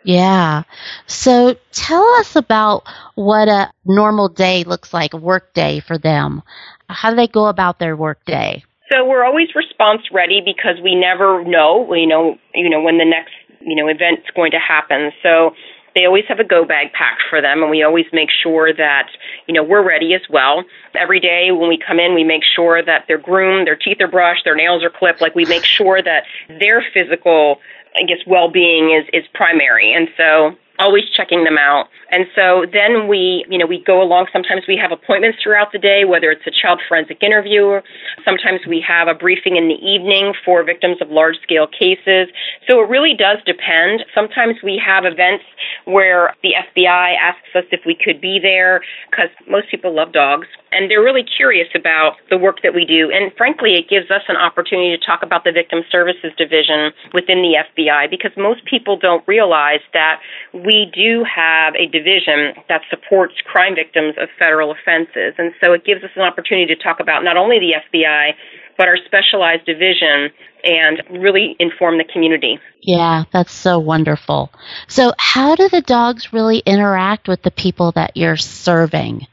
Yeah. 0.04 0.64
So 1.06 1.56
tell 1.72 2.06
us 2.16 2.36
about 2.36 2.82
what 3.14 3.48
a 3.48 3.72
normal 3.86 4.28
day 4.28 4.64
looks 4.64 4.92
like, 4.92 5.14
a 5.14 5.16
work 5.16 5.54
day 5.54 5.80
for 5.80 5.96
them. 5.96 6.42
How 6.88 7.10
do 7.10 7.16
they 7.16 7.26
go 7.26 7.46
about 7.46 7.78
their 7.78 7.96
work 7.96 8.22
day? 8.26 8.62
So 8.92 9.06
we're 9.06 9.24
always 9.24 9.48
response 9.54 10.02
ready 10.12 10.42
because 10.44 10.76
we 10.82 10.94
never 10.94 11.42
know, 11.44 11.86
we 11.88 12.04
know, 12.04 12.36
you 12.54 12.68
know, 12.68 12.82
when 12.82 12.98
the 12.98 13.06
next, 13.06 13.32
you 13.60 13.74
know, 13.74 13.88
event's 13.88 14.28
going 14.36 14.50
to 14.50 14.58
happen. 14.58 15.10
So 15.22 15.54
they 15.94 16.04
always 16.04 16.24
have 16.28 16.40
a 16.40 16.44
go 16.44 16.64
bag 16.64 16.92
packed 16.92 17.22
for 17.30 17.40
them, 17.40 17.62
and 17.62 17.70
we 17.70 17.82
always 17.82 18.06
make 18.12 18.30
sure 18.30 18.72
that 18.72 19.08
you 19.46 19.54
know 19.54 19.62
we're 19.62 19.86
ready 19.86 20.14
as 20.14 20.22
well. 20.28 20.64
Every 20.94 21.20
day 21.20 21.50
when 21.50 21.68
we 21.68 21.78
come 21.78 22.00
in, 22.00 22.14
we 22.14 22.24
make 22.24 22.42
sure 22.44 22.82
that 22.84 23.04
they're 23.06 23.18
groomed, 23.18 23.66
their 23.66 23.76
teeth 23.76 23.98
are 24.00 24.08
brushed, 24.08 24.44
their 24.44 24.56
nails 24.56 24.82
are 24.82 24.90
clipped. 24.90 25.20
Like 25.20 25.34
we 25.34 25.44
make 25.46 25.64
sure 25.64 26.02
that 26.02 26.24
their 26.48 26.84
physical, 26.92 27.60
I 27.94 28.04
guess, 28.06 28.18
well 28.26 28.50
being 28.50 28.90
is 28.90 29.08
is 29.12 29.24
primary, 29.34 29.92
and 29.92 30.08
so 30.16 30.56
always 30.78 31.04
checking 31.14 31.44
them 31.44 31.58
out. 31.58 31.88
And 32.10 32.26
so 32.34 32.66
then 32.70 33.08
we, 33.08 33.44
you 33.48 33.58
know, 33.58 33.66
we 33.66 33.82
go 33.82 34.02
along. 34.02 34.26
Sometimes 34.32 34.62
we 34.68 34.76
have 34.76 34.92
appointments 34.92 35.38
throughout 35.42 35.72
the 35.72 35.78
day, 35.78 36.04
whether 36.04 36.30
it's 36.30 36.46
a 36.46 36.50
child 36.50 36.80
forensic 36.86 37.22
interview. 37.22 37.80
Sometimes 38.24 38.60
we 38.68 38.84
have 38.86 39.08
a 39.08 39.14
briefing 39.14 39.56
in 39.56 39.68
the 39.68 39.78
evening 39.82 40.34
for 40.44 40.62
victims 40.64 40.98
of 41.00 41.10
large 41.10 41.36
scale 41.42 41.66
cases. 41.66 42.28
So 42.68 42.80
it 42.82 42.88
really 42.88 43.14
does 43.16 43.38
depend. 43.46 44.04
Sometimes 44.14 44.56
we 44.62 44.80
have 44.84 45.04
events 45.04 45.44
where 45.86 46.34
the 46.42 46.54
FBI 46.54 47.16
asks 47.16 47.54
us 47.54 47.64
if 47.72 47.80
we 47.86 47.96
could 47.96 48.20
be 48.20 48.38
there 48.40 48.80
because 49.10 49.30
most 49.48 49.70
people 49.70 49.94
love 49.94 50.12
dogs 50.12 50.46
and 50.74 50.90
they're 50.90 51.02
really 51.02 51.24
curious 51.24 51.68
about 51.74 52.16
the 52.30 52.36
work 52.36 52.62
that 52.62 52.74
we 52.74 52.84
do. 52.84 53.10
And 53.10 53.32
frankly, 53.36 53.74
it 53.74 53.88
gives 53.88 54.10
us 54.10 54.22
an 54.28 54.36
opportunity 54.36 54.96
to 54.96 54.98
talk 54.98 55.22
about 55.22 55.44
the 55.44 55.52
Victim 55.52 55.82
Services 55.90 56.32
Division 56.36 56.90
within 57.12 57.42
the 57.42 57.62
FBI 57.62 58.10
because 58.10 58.32
most 58.36 58.64
people 58.64 58.98
don't 58.98 59.26
realize 59.28 59.80
that 59.92 60.20
we 60.64 60.90
do 60.94 61.24
have 61.24 61.74
a 61.74 61.86
division 61.86 62.54
that 62.68 62.82
supports 62.88 63.34
crime 63.44 63.74
victims 63.74 64.14
of 64.18 64.28
federal 64.38 64.72
offenses. 64.72 65.34
And 65.38 65.52
so 65.62 65.72
it 65.72 65.84
gives 65.84 66.02
us 66.02 66.10
an 66.16 66.22
opportunity 66.22 66.74
to 66.74 66.82
talk 66.82 67.00
about 67.00 67.22
not 67.22 67.36
only 67.36 67.58
the 67.58 67.74
FBI, 67.84 68.30
but 68.76 68.88
our 68.88 68.96
specialized 69.04 69.66
division 69.66 70.30
and 70.64 71.22
really 71.22 71.54
inform 71.58 71.98
the 71.98 72.04
community. 72.04 72.58
Yeah, 72.82 73.24
that's 73.30 73.52
so 73.52 73.78
wonderful. 73.78 74.50
So, 74.88 75.12
how 75.18 75.54
do 75.54 75.68
the 75.68 75.82
dogs 75.82 76.32
really 76.32 76.58
interact 76.58 77.28
with 77.28 77.42
the 77.42 77.50
people 77.50 77.92
that 77.92 78.16
you're 78.16 78.36
serving? 78.36 79.26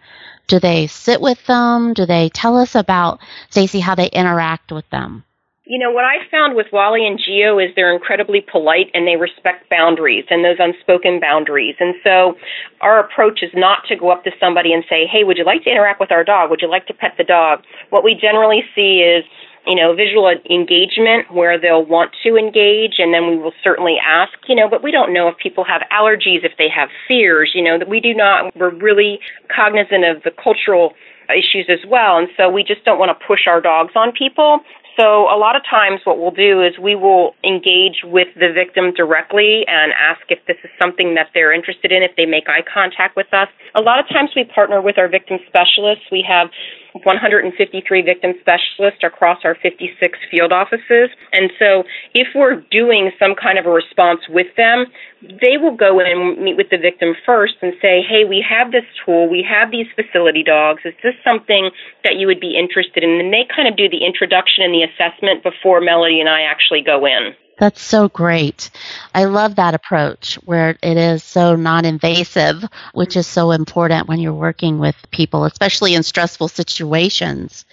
Do 0.48 0.60
they 0.60 0.88
sit 0.88 1.22
with 1.22 1.44
them? 1.46 1.94
Do 1.94 2.06
they 2.06 2.30
tell 2.30 2.58
us 2.58 2.76
about, 2.76 3.22
Stacy, 3.50 3.80
how 3.80 3.96
they 3.96 4.08
interact 4.08 4.72
with 4.72 4.90
them? 4.90 5.24
You 5.72 5.80
know, 5.80 5.90
what 5.90 6.04
I 6.04 6.20
found 6.30 6.58
with 6.58 6.68
Wally 6.74 7.08
and 7.08 7.18
Geo 7.18 7.58
is 7.58 7.72
they're 7.78 7.96
incredibly 7.96 8.42
polite 8.44 8.92
and 8.94 9.08
they 9.08 9.16
respect 9.16 9.70
boundaries 9.70 10.25
and 10.30 10.44
those 10.44 10.60
unspoken 10.60 11.22
boundaries. 11.22 11.75
And 11.80 11.96
so 12.04 12.36
our 12.82 13.00
approach 13.00 13.40
is 13.42 13.51
not 13.56 13.88
to 13.88 13.96
go 13.96 14.12
up 14.12 14.25
to 14.25 14.32
somebody 14.38 14.74
and 14.74 14.84
say, 14.90 15.08
hey, 15.08 15.24
would 15.24 15.38
you 15.38 15.46
like 15.46 15.63
to 15.63 15.72
interact 15.72 16.01
with 16.01 16.12
our 16.12 16.25
dog? 16.25 16.50
Would 16.50 16.60
you 16.62 16.70
like 16.70 16.88
to 16.88 16.94
pet 16.94 17.13
the 17.18 17.24
dog? 17.24 17.63
What 17.90 18.04
we 18.04 18.20
generally 18.20 18.63
see 18.75 19.00
is 19.00 19.24
you 19.66 19.75
know, 19.75 19.94
visual 19.94 20.28
engagement 20.50 21.32
where 21.32 21.56
they'll 21.62 21.86
want 21.86 22.10
to 22.24 22.36
engage, 22.36 22.98
and 22.98 23.13
then 23.13 23.30
we 23.30 23.38
will 23.38 23.54
certainly 23.63 23.96
ask, 24.04 24.34
you 24.50 24.56
know, 24.56 24.68
but 24.68 24.82
we 24.82 24.90
don't 24.90 25.13
know 25.13 25.28
if 25.28 25.38
people 25.38 25.63
have 25.63 25.84
allergies, 25.94 26.44
if 26.44 26.54
they 26.58 26.68
have 26.68 26.90
fears, 27.08 27.51
you 27.54 27.62
know, 27.62 27.78
that 27.78 27.88
we 27.88 28.00
do 28.00 28.12
not, 28.12 28.56
we're 28.58 28.74
really 28.74 29.20
cognizant 29.56 30.04
of 30.04 30.24
the 30.24 30.32
cultural 30.32 30.94
issues 31.30 31.70
as 31.70 31.80
well, 31.88 32.18
and 32.18 32.28
so 32.36 32.50
we 32.50 32.63
just 32.63 32.84
don't 32.86 32.98
want 32.98 33.13
to 33.13 33.25
push 33.25 33.42
our 33.46 33.62
dogs 33.62 33.94
on 33.96 34.12
people. 34.12 34.62
So 34.98 35.31
a 35.31 35.38
lot 35.39 35.55
of 35.55 35.63
times 35.69 36.01
what 36.03 36.19
we'll 36.19 36.36
do 36.36 36.62
is 36.62 36.77
we 36.77 36.95
will 36.95 37.33
engage 37.43 38.03
with 38.03 38.27
the 38.36 38.51
victim 38.53 38.93
directly 38.93 39.63
and 39.67 39.93
ask 39.93 40.21
if 40.29 40.39
this 40.48 40.57
is 40.63 40.69
something 40.81 41.15
that 41.15 41.29
they're 41.33 41.53
interested 41.53 41.91
in, 41.91 42.03
if 42.03 42.12
they 42.17 42.25
make 42.25 42.50
eye 42.50 42.62
contact 42.62 43.15
with 43.15 43.33
us. 43.33 43.48
A 43.74 43.81
lot 43.81 44.00
of 44.00 44.07
times 44.10 44.31
we 44.36 44.43
partner 44.43 44.81
with 44.81 44.98
our 44.98 45.07
victim 45.07 45.39
specialists. 45.48 46.05
We 46.12 46.25
have 46.27 46.50
153 46.93 48.01
victim 48.01 48.33
specialists 48.41 49.03
across 49.03 49.39
our 49.43 49.55
56 49.55 50.19
field 50.29 50.51
offices. 50.51 51.10
And 51.33 51.51
so 51.57 51.83
if 52.13 52.27
we're 52.36 52.62
doing 52.71 53.12
some 53.19 53.36
kind 53.36 53.57
of 53.57 53.65
a 53.65 53.71
response 53.71 54.21
with 54.29 54.48
them, 54.57 54.86
they 55.21 55.57
will 55.57 55.75
go 55.75 56.00
in 56.00 56.07
and 56.07 56.41
meet 56.41 56.57
with 56.57 56.69
the 56.69 56.77
victim 56.77 57.15
first 57.25 57.55
and 57.62 57.74
say, 57.81 58.01
hey, 58.01 58.25
we 58.25 58.43
have 58.48 58.71
this 58.71 58.86
tool, 59.05 59.29
we 59.29 59.45
have 59.48 59.71
these 59.71 59.88
facility 59.95 60.43
dogs. 60.43 60.81
Is 60.86 60.95
this 61.03 61.15
something 61.24 61.69
that 62.03 62.15
you 62.17 62.27
would 62.27 62.39
be 62.39 62.57
interested 62.57 63.03
in? 63.03 63.21
And 63.21 63.31
they 63.31 63.45
kind 63.53 63.67
of 63.67 63.77
do 63.77 63.88
the 63.88 64.05
introduction 64.05 64.63
and 64.63 64.74
the 64.74 64.83
assessment 64.83 65.43
before 65.43 65.81
Melody 65.81 66.19
and 66.19 66.29
I 66.29 66.41
actually 66.41 66.81
go 66.81 67.05
in. 67.05 67.36
That's 67.62 67.84
so 67.84 68.10
great. 68.10 68.72
I 69.13 69.25
love 69.25 69.58
that 69.58 69.75
approach 69.75 70.34
where 70.46 70.80
it 70.82 70.98
is 70.98 71.24
so 71.24 71.56
non 71.56 71.86
invasive, 71.86 72.63
which 72.96 73.15
is 73.15 73.27
so 73.27 73.51
important 73.51 74.08
when 74.08 74.20
you're 74.20 74.34
working 74.34 74.80
with 74.80 74.96
people, 75.12 75.46
especially 75.46 75.94
in 75.94 76.01
stressful 76.01 76.48
situations. 76.48 77.65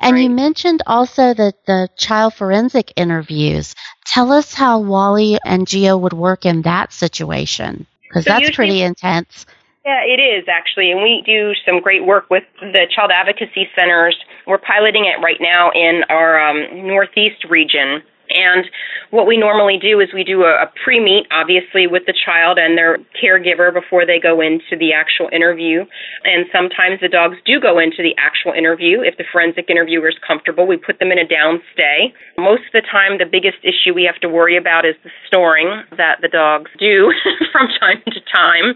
And 0.00 0.14
right. 0.14 0.22
you 0.22 0.30
mentioned 0.30 0.82
also 0.84 1.32
that 1.32 1.64
the 1.64 1.88
child 1.96 2.34
forensic 2.34 2.92
interviews. 2.96 3.76
Tell 4.04 4.32
us 4.32 4.52
how 4.52 4.80
Wally 4.80 5.38
and 5.46 5.68
Geo 5.68 5.96
would 5.96 6.12
work 6.12 6.44
in 6.44 6.62
that 6.62 6.92
situation, 6.92 7.86
because 8.02 8.24
so 8.24 8.30
that's 8.30 8.50
pretty 8.50 8.82
intense. 8.82 9.46
Yeah, 9.84 10.00
it 10.04 10.18
is 10.18 10.48
actually. 10.48 10.90
And 10.90 11.04
we 11.04 11.22
do 11.24 11.52
some 11.64 11.80
great 11.80 12.04
work 12.04 12.28
with 12.30 12.42
the 12.60 12.88
child 12.92 13.12
advocacy 13.14 13.68
centers. 13.76 14.16
We're 14.44 14.58
piloting 14.58 15.04
it 15.04 15.22
right 15.22 15.38
now 15.40 15.70
in 15.70 16.02
our 16.08 16.40
um, 16.40 16.88
Northeast 16.88 17.44
region 17.48 18.02
and 18.30 18.66
what 19.10 19.26
we 19.26 19.36
normally 19.36 19.78
do 19.78 20.00
is 20.00 20.08
we 20.12 20.24
do 20.24 20.42
a, 20.42 20.64
a 20.64 20.72
pre 20.82 21.00
meet, 21.00 21.26
obviously, 21.30 21.86
with 21.86 22.04
the 22.06 22.14
child 22.14 22.58
and 22.58 22.76
their 22.76 22.98
caregiver 23.22 23.72
before 23.72 24.04
they 24.04 24.18
go 24.18 24.40
into 24.40 24.76
the 24.78 24.92
actual 24.92 25.28
interview. 25.32 25.84
And 26.24 26.46
sometimes 26.50 27.00
the 27.00 27.08
dogs 27.08 27.36
do 27.44 27.60
go 27.60 27.78
into 27.78 28.02
the 28.02 28.14
actual 28.18 28.52
interview. 28.52 29.00
If 29.02 29.16
the 29.16 29.24
forensic 29.30 29.70
interviewer 29.70 30.08
is 30.08 30.16
comfortable, 30.26 30.66
we 30.66 30.76
put 30.76 30.98
them 30.98 31.12
in 31.12 31.18
a 31.18 31.26
down 31.26 31.62
stay. 31.72 32.12
Most 32.38 32.66
of 32.66 32.72
the 32.72 32.82
time, 32.82 33.18
the 33.18 33.26
biggest 33.30 33.58
issue 33.62 33.94
we 33.94 34.04
have 34.04 34.18
to 34.20 34.28
worry 34.28 34.56
about 34.56 34.84
is 34.84 34.94
the 35.04 35.10
snoring 35.28 35.84
that 35.96 36.18
the 36.20 36.28
dogs 36.28 36.70
do 36.78 37.12
from 37.52 37.68
time 37.78 38.02
to 38.10 38.20
time. 38.32 38.74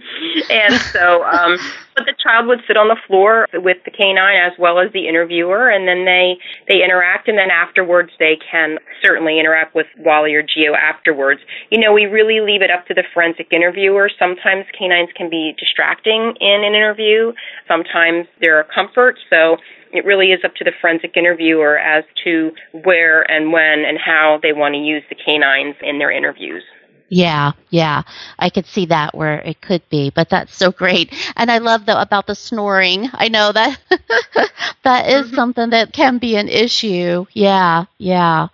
And 0.51 0.75
so, 0.95 1.25
um, 1.25 1.59
but 1.97 2.07
the 2.07 2.15
child 2.23 2.47
would 2.47 2.61
sit 2.67 2.77
on 2.77 2.89
the 2.89 2.97
floor 3.07 3.49
with 3.55 3.79
the 3.85 3.91
canine 3.91 4.39
as 4.39 4.53
well 4.59 4.79
as 4.79 4.93
the 4.93 5.09
interviewer, 5.09 5.69
and 5.69 5.89
then 5.89 6.05
they 6.05 6.39
they 6.69 6.85
interact, 6.85 7.29
and 7.29 7.37
then 7.37 7.51
afterwards 7.51 8.13
they 8.19 8.39
can 8.39 8.79
certainly 9.03 9.40
interact 9.41 9.75
with 9.75 9.87
Wally 9.99 10.35
or 10.35 10.43
Geo 10.43 10.75
afterwards. 10.75 11.41
You 11.71 11.81
know, 11.81 11.93
we 11.93 12.05
really 12.05 12.41
leave 12.41 12.63
it 12.63 12.71
up 12.71 12.87
to 12.87 12.95
the 12.95 13.05
forensic 13.15 13.49
interviewer. 13.53 14.11
Sometimes 14.19 14.67
canines 14.79 15.09
can 15.17 15.31
be 15.31 15.55
distracting 15.59 16.35
in 16.41 16.63
an 16.63 16.75
interview. 16.75 17.33
Sometimes 17.67 18.27
they're 18.41 18.61
a 18.61 18.69
comfort. 18.73 19.17
So 19.31 19.57
it 19.93 20.05
really 20.05 20.33
is 20.33 20.41
up 20.45 20.55
to 20.57 20.65
the 20.65 20.73
forensic 20.81 21.17
interviewer 21.17 21.79
as 21.79 22.05
to 22.25 22.53
where 22.85 23.29
and 23.31 23.53
when 23.53 23.85
and 23.87 23.99
how 23.99 24.39
they 24.43 24.53
want 24.53 24.75
to 24.75 24.81
use 24.81 25.03
the 25.09 25.17
canines 25.17 25.77
in 25.83 25.99
their 25.99 26.13
interviews. 26.13 26.63
Yeah, 27.13 27.53
yeah. 27.71 28.03
I 28.39 28.51
could 28.51 28.67
see 28.67 28.87
that 28.87 29.17
where 29.17 29.41
it 29.41 29.61
could 29.61 29.83
be, 29.91 30.11
but 30.11 30.31
that's 30.31 30.57
so 30.57 30.71
great. 30.71 31.13
And 31.37 31.51
I 31.51 31.59
love 31.59 31.85
the 31.85 32.01
about 32.01 32.29
the 32.29 32.37
snoring. 32.37 33.09
I 33.13 33.29
know 33.29 33.51
that 33.51 33.81
that 34.85 35.09
is 35.09 35.27
mm-hmm. 35.27 35.35
something 35.35 35.71
that 35.71 35.93
can 35.93 36.19
be 36.19 36.37
an 36.37 36.49
issue. 36.49 37.27
Yeah, 37.33 37.87
yeah. 37.99 38.47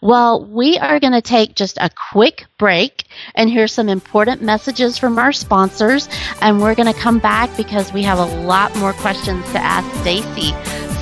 Well, 0.00 0.44
we 0.44 0.78
are 0.78 1.00
going 1.00 1.12
to 1.12 1.20
take 1.20 1.56
just 1.56 1.76
a 1.78 1.90
quick 2.12 2.46
break 2.56 3.04
and 3.34 3.50
hear 3.50 3.66
some 3.66 3.88
important 3.88 4.42
messages 4.42 4.96
from 4.96 5.18
our 5.18 5.32
sponsors 5.32 6.08
and 6.40 6.60
we're 6.60 6.76
going 6.76 6.92
to 6.92 6.98
come 6.98 7.18
back 7.18 7.54
because 7.56 7.92
we 7.92 8.04
have 8.04 8.18
a 8.18 8.42
lot 8.42 8.74
more 8.76 8.92
questions 8.92 9.44
to 9.52 9.58
ask 9.58 9.92
Stacy. 10.02 10.52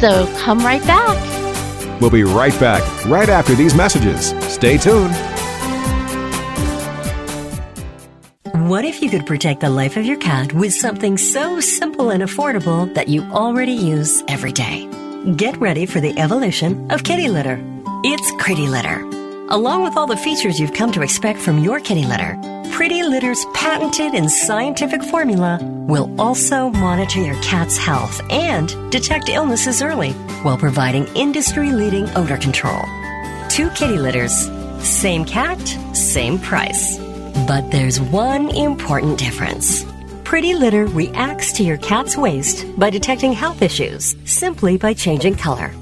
So, 0.01 0.27
come 0.39 0.61
right 0.61 0.83
back. 0.87 2.01
We'll 2.01 2.11
be 2.11 2.25
right 2.25 2.59
back 2.59 2.83
right 3.05 3.29
after 3.29 3.55
these 3.55 3.75
messages. 3.75 4.31
Stay 4.53 4.79
tuned. 4.79 5.32
What 8.73 8.87
if 8.87 9.03
you 9.03 9.11
could 9.11 9.27
protect 9.27 9.61
the 9.61 9.69
life 9.69 9.99
of 9.99 10.07
your 10.07 10.17
cat 10.17 10.55
with 10.55 10.73
something 10.73 11.19
so 11.19 11.61
simple 11.61 12.09
and 12.09 12.23
affordable 12.23 12.95
that 12.95 13.07
you 13.07 13.23
already 13.25 13.75
use 13.75 14.25
every 14.29 14.51
day? 14.51 14.89
Get 15.37 15.59
ready 15.59 15.85
for 15.85 16.01
the 16.01 16.19
evolution 16.19 16.91
of 16.91 17.05
kitty 17.05 17.29
litter. 17.29 17.63
It's 18.03 18.33
Pretty 18.43 18.69
Litter. 18.69 19.03
Along 19.51 19.83
with 19.83 19.99
all 19.99 20.07
the 20.07 20.17
features 20.17 20.59
you've 20.59 20.73
come 20.73 20.91
to 20.93 21.03
expect 21.03 21.39
from 21.39 21.59
your 21.59 21.81
kitty 21.81 22.07
litter, 22.07 22.39
Pretty 22.73 23.03
Litter's 23.03 23.45
patented 23.53 24.15
and 24.15 24.31
scientific 24.31 25.03
formula 25.03 25.59
will 25.87 26.09
also 26.19 26.71
monitor 26.71 27.21
your 27.21 27.43
cat's 27.43 27.77
health 27.77 28.23
and 28.31 28.91
detect 28.91 29.29
illnesses 29.29 29.83
early 29.83 30.13
while 30.45 30.57
providing 30.57 31.07
industry 31.15 31.73
leading 31.73 32.09
odor 32.17 32.39
control. 32.39 32.81
Two 33.51 33.69
kitty 33.73 33.99
litters, 33.99 34.49
same 34.79 35.27
cat, 35.27 35.61
same 35.95 36.39
price. 36.39 37.12
But 37.35 37.71
there's 37.71 38.01
one 38.01 38.51
important 38.51 39.19
difference. 39.19 39.85
Pretty 40.25 40.55
Litter 40.55 40.87
reacts 40.87 41.53
to 41.55 41.63
your 41.63 41.79
cat's 41.79 42.17
waste 42.17 42.67
by 42.79 42.91
detecting 42.91 43.33
health 43.33 43.63
issues 43.63 44.17
simply 44.25 44.77
by 44.79 44.95
changing 44.95 45.37
color. 45.37 45.73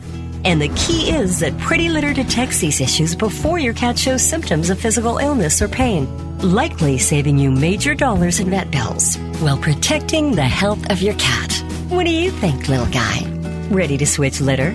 And 0.45 0.61
the 0.61 0.71
key 0.71 1.11
is 1.11 1.41
that 1.41 1.57
Pretty 1.59 1.89
Litter 1.89 2.13
detects 2.13 2.61
these 2.61 2.81
issues 2.81 3.15
before 3.15 3.59
your 3.59 3.75
cat 3.75 3.99
shows 3.99 4.23
symptoms 4.27 4.71
of 4.71 4.79
physical 4.79 5.19
illness 5.19 5.61
or 5.61 5.69
pain, 5.69 6.09
likely 6.39 6.99
saving 6.99 7.39
you 7.39 7.51
major 7.51 7.95
dollars 7.95 8.41
in 8.41 8.49
vet 8.51 8.71
bills 8.71 9.17
while 9.41 9.59
protecting 9.59 10.35
the 10.35 10.43
health 10.43 10.91
of 10.91 11.03
your 11.03 11.15
cat. 11.15 11.53
What 11.89 12.07
do 12.07 12.11
you 12.11 12.31
think, 12.31 12.69
little 12.69 12.87
guy? 12.87 13.27
Ready 13.71 13.99
to 13.99 14.07
switch 14.07 14.41
litter? 14.41 14.75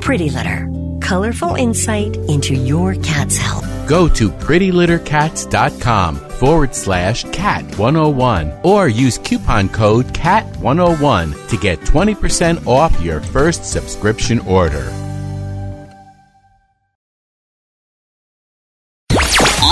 Pretty 0.00 0.30
Litter. 0.30 0.68
Colorful 1.02 1.56
insight 1.56 2.16
into 2.28 2.54
your 2.54 2.94
cat's 2.94 3.36
health 3.36 3.59
go 3.90 4.08
to 4.08 4.30
prettylittercats.com 4.30 6.14
forward 6.14 6.72
slash 6.74 7.24
cat101 7.24 8.64
or 8.64 8.86
use 8.88 9.18
coupon 9.18 9.68
code 9.68 10.06
cat101 10.06 11.48
to 11.48 11.56
get 11.56 11.80
20% 11.80 12.64
off 12.68 12.98
your 13.02 13.20
first 13.20 13.64
subscription 13.64 14.38
order. 14.40 14.90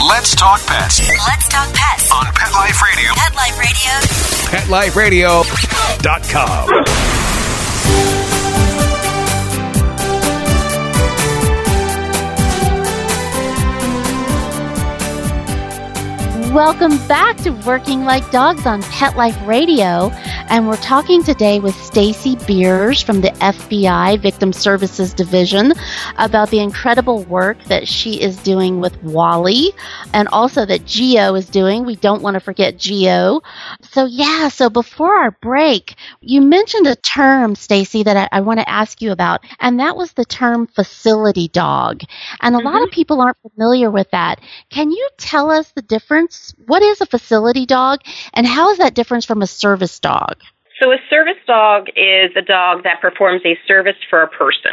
Let's 0.09 0.35
talk 0.35 0.61
pets. 0.67 1.09
Let's 1.29 1.49
talk 1.49 1.73
pets 1.73 2.11
on 2.11 2.27
Pet 2.35 2.53
Life 2.53 2.83
Radio. 2.83 3.13
Pet 3.15 4.69
Life 4.69 4.97
Radio. 4.97 5.43
PetLifeRadio.com. 5.43 7.38
Welcome 16.53 16.97
back 17.07 17.37
to 17.39 17.51
Working 17.51 18.05
Like 18.05 18.29
Dogs 18.31 18.65
on 18.65 18.83
Pet 18.85 19.17
Life 19.19 19.37
Radio, 19.47 20.11
and 20.51 20.67
we're 20.67 20.77
talking 20.77 21.23
today 21.23 21.61
with 21.61 21.75
Stacy 21.75 22.37
Beers 22.47 23.03
from 23.03 23.21
the 23.21 23.29
FBI 23.33 24.19
Victim 24.19 24.53
Services 24.53 25.13
Division 25.13 25.75
about 26.17 26.51
the 26.51 26.61
incredible 26.61 27.25
work 27.25 27.63
that 27.65 27.87
she 27.87 28.21
is 28.21 28.37
doing 28.43 28.81
with 28.81 29.03
Wally 29.03 29.73
and 30.15 30.27
also 30.29 30.65
that 30.65 30.87
Geo 30.87 31.35
is 31.35 31.49
doing. 31.49 31.85
We 31.85 31.97
don't 31.97 32.23
want 32.23 32.35
to 32.35 32.41
forget 32.41 32.79
Geo. 32.79 33.43
So 33.83 34.07
yeah, 34.07 34.49
so 34.49 34.71
before 34.71 35.15
our 35.15 35.33
break, 35.43 35.97
you 36.23 36.41
mentioned 36.41 36.87
a 36.87 36.97
term, 36.97 37.55
Stacy, 37.55 38.03
that 38.05 38.17
I, 38.17 38.39
I 38.39 38.41
want 38.41 38.61
to 38.61 38.69
ask 38.69 39.03
you 39.03 39.13
about, 39.13 39.45
and 39.61 39.79
that 39.81 39.97
was 39.97 40.13
the 40.13 40.25
term 40.25 40.67
facility 40.67 41.49
dog. 41.49 42.01
And 42.41 42.55
a 42.55 42.59
mm-hmm. 42.59 42.67
lot 42.67 42.83
of 42.83 42.91
people 42.91 43.21
aren't 43.21 43.39
familiar 43.55 43.91
with 43.91 44.11
that. 44.13 44.41
Can 44.71 44.91
you 44.91 45.09
tell 45.19 45.51
us 45.51 45.71
the 45.73 45.83
difference 45.83 46.55
what 46.67 46.83
is 46.83 47.03
a 47.03 47.07
facility 47.07 47.67
dog 47.67 48.01
and 48.33 48.47
how 48.47 48.71
is 48.71 48.79
that 48.79 48.95
different 48.95 49.27
from 49.27 49.43
a 49.43 49.47
service 49.47 50.01
dog? 50.01 50.38
So, 50.81 50.93
a 50.93 50.97
service 51.11 51.41
dog 51.47 51.89
is 51.97 52.31
a 52.37 52.43
dog 52.43 52.85
that 52.85 53.01
performs 53.01 53.43
a 53.45 53.59
service 53.67 53.97
for 54.09 54.23
a 54.23 54.29
person. 54.29 54.73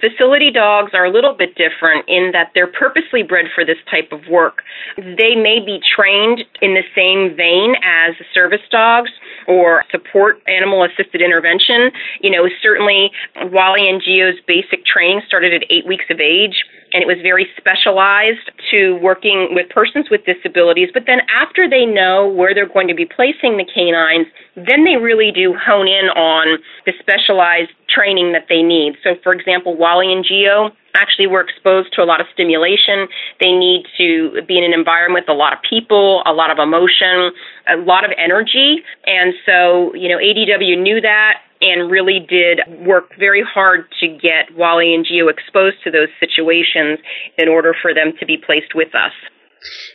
Facility 0.00 0.50
dogs 0.50 0.92
are 0.92 1.06
a 1.06 1.10
little 1.10 1.32
bit 1.32 1.54
different 1.56 2.04
in 2.08 2.30
that 2.32 2.50
they're 2.54 2.66
purposely 2.66 3.22
bred 3.22 3.46
for 3.54 3.64
this 3.64 3.78
type 3.90 4.12
of 4.12 4.20
work. 4.28 4.62
They 4.96 5.34
may 5.34 5.60
be 5.64 5.80
trained 5.80 6.44
in 6.60 6.74
the 6.74 6.84
same 6.94 7.34
vein 7.34 7.74
as 7.82 8.14
service 8.34 8.60
dogs 8.70 9.10
or 9.48 9.84
support 9.90 10.42
animal 10.46 10.84
assisted 10.84 11.22
intervention. 11.22 11.90
You 12.20 12.30
know, 12.30 12.48
certainly 12.60 13.10
Wally 13.50 13.88
and 13.88 14.02
Geo's 14.02 14.36
basic 14.46 14.84
training 14.84 15.22
started 15.26 15.54
at 15.54 15.64
eight 15.70 15.86
weeks 15.86 16.04
of 16.10 16.20
age 16.20 16.64
and 16.92 17.02
it 17.02 17.06
was 17.06 17.18
very 17.22 17.46
specialized 17.56 18.50
to 18.70 18.96
working 19.02 19.48
with 19.52 19.68
persons 19.70 20.08
with 20.10 20.24
disabilities. 20.24 20.88
But 20.92 21.04
then 21.06 21.20
after 21.28 21.68
they 21.68 21.84
know 21.84 22.28
where 22.28 22.54
they're 22.54 22.68
going 22.68 22.88
to 22.88 22.94
be 22.94 23.06
placing 23.06 23.56
the 23.56 23.66
canines, 23.66 24.26
then 24.54 24.84
they 24.84 24.96
really 24.96 25.32
do 25.32 25.54
hone 25.54 25.88
in 25.88 26.06
on 26.14 26.58
the 26.84 26.92
specialized 27.00 27.70
training 27.88 28.32
that 28.32 28.46
they 28.48 28.62
need. 28.62 28.96
So, 29.02 29.14
for 29.22 29.32
example, 29.32 29.76
Wally 29.76 30.12
and 30.12 30.24
Geo 30.24 30.70
actually 30.96 31.26
were 31.26 31.40
exposed 31.40 31.92
to 31.94 32.02
a 32.02 32.06
lot 32.08 32.20
of 32.20 32.26
stimulation. 32.32 33.08
They 33.40 33.52
need 33.52 33.86
to 33.98 34.42
be 34.48 34.58
in 34.58 34.64
an 34.64 34.72
environment 34.72 35.26
with 35.28 35.34
a 35.34 35.38
lot 35.38 35.52
of 35.52 35.60
people, 35.68 36.22
a 36.26 36.32
lot 36.32 36.50
of 36.50 36.58
emotion, 36.58 37.32
a 37.68 37.76
lot 37.76 38.04
of 38.04 38.10
energy. 38.16 38.82
And 39.06 39.34
so, 39.44 39.94
you 39.94 40.08
know, 40.08 40.18
ADW 40.18 40.80
knew 40.80 41.00
that 41.00 41.34
and 41.60 41.90
really 41.90 42.20
did 42.20 42.60
work 42.86 43.12
very 43.18 43.42
hard 43.42 43.86
to 44.00 44.08
get 44.08 44.54
Wally 44.56 44.94
and 44.94 45.06
Geo 45.06 45.28
exposed 45.28 45.76
to 45.84 45.90
those 45.90 46.08
situations 46.20 46.98
in 47.38 47.48
order 47.48 47.74
for 47.80 47.94
them 47.94 48.12
to 48.20 48.26
be 48.26 48.36
placed 48.36 48.74
with 48.74 48.94
us. 48.94 49.12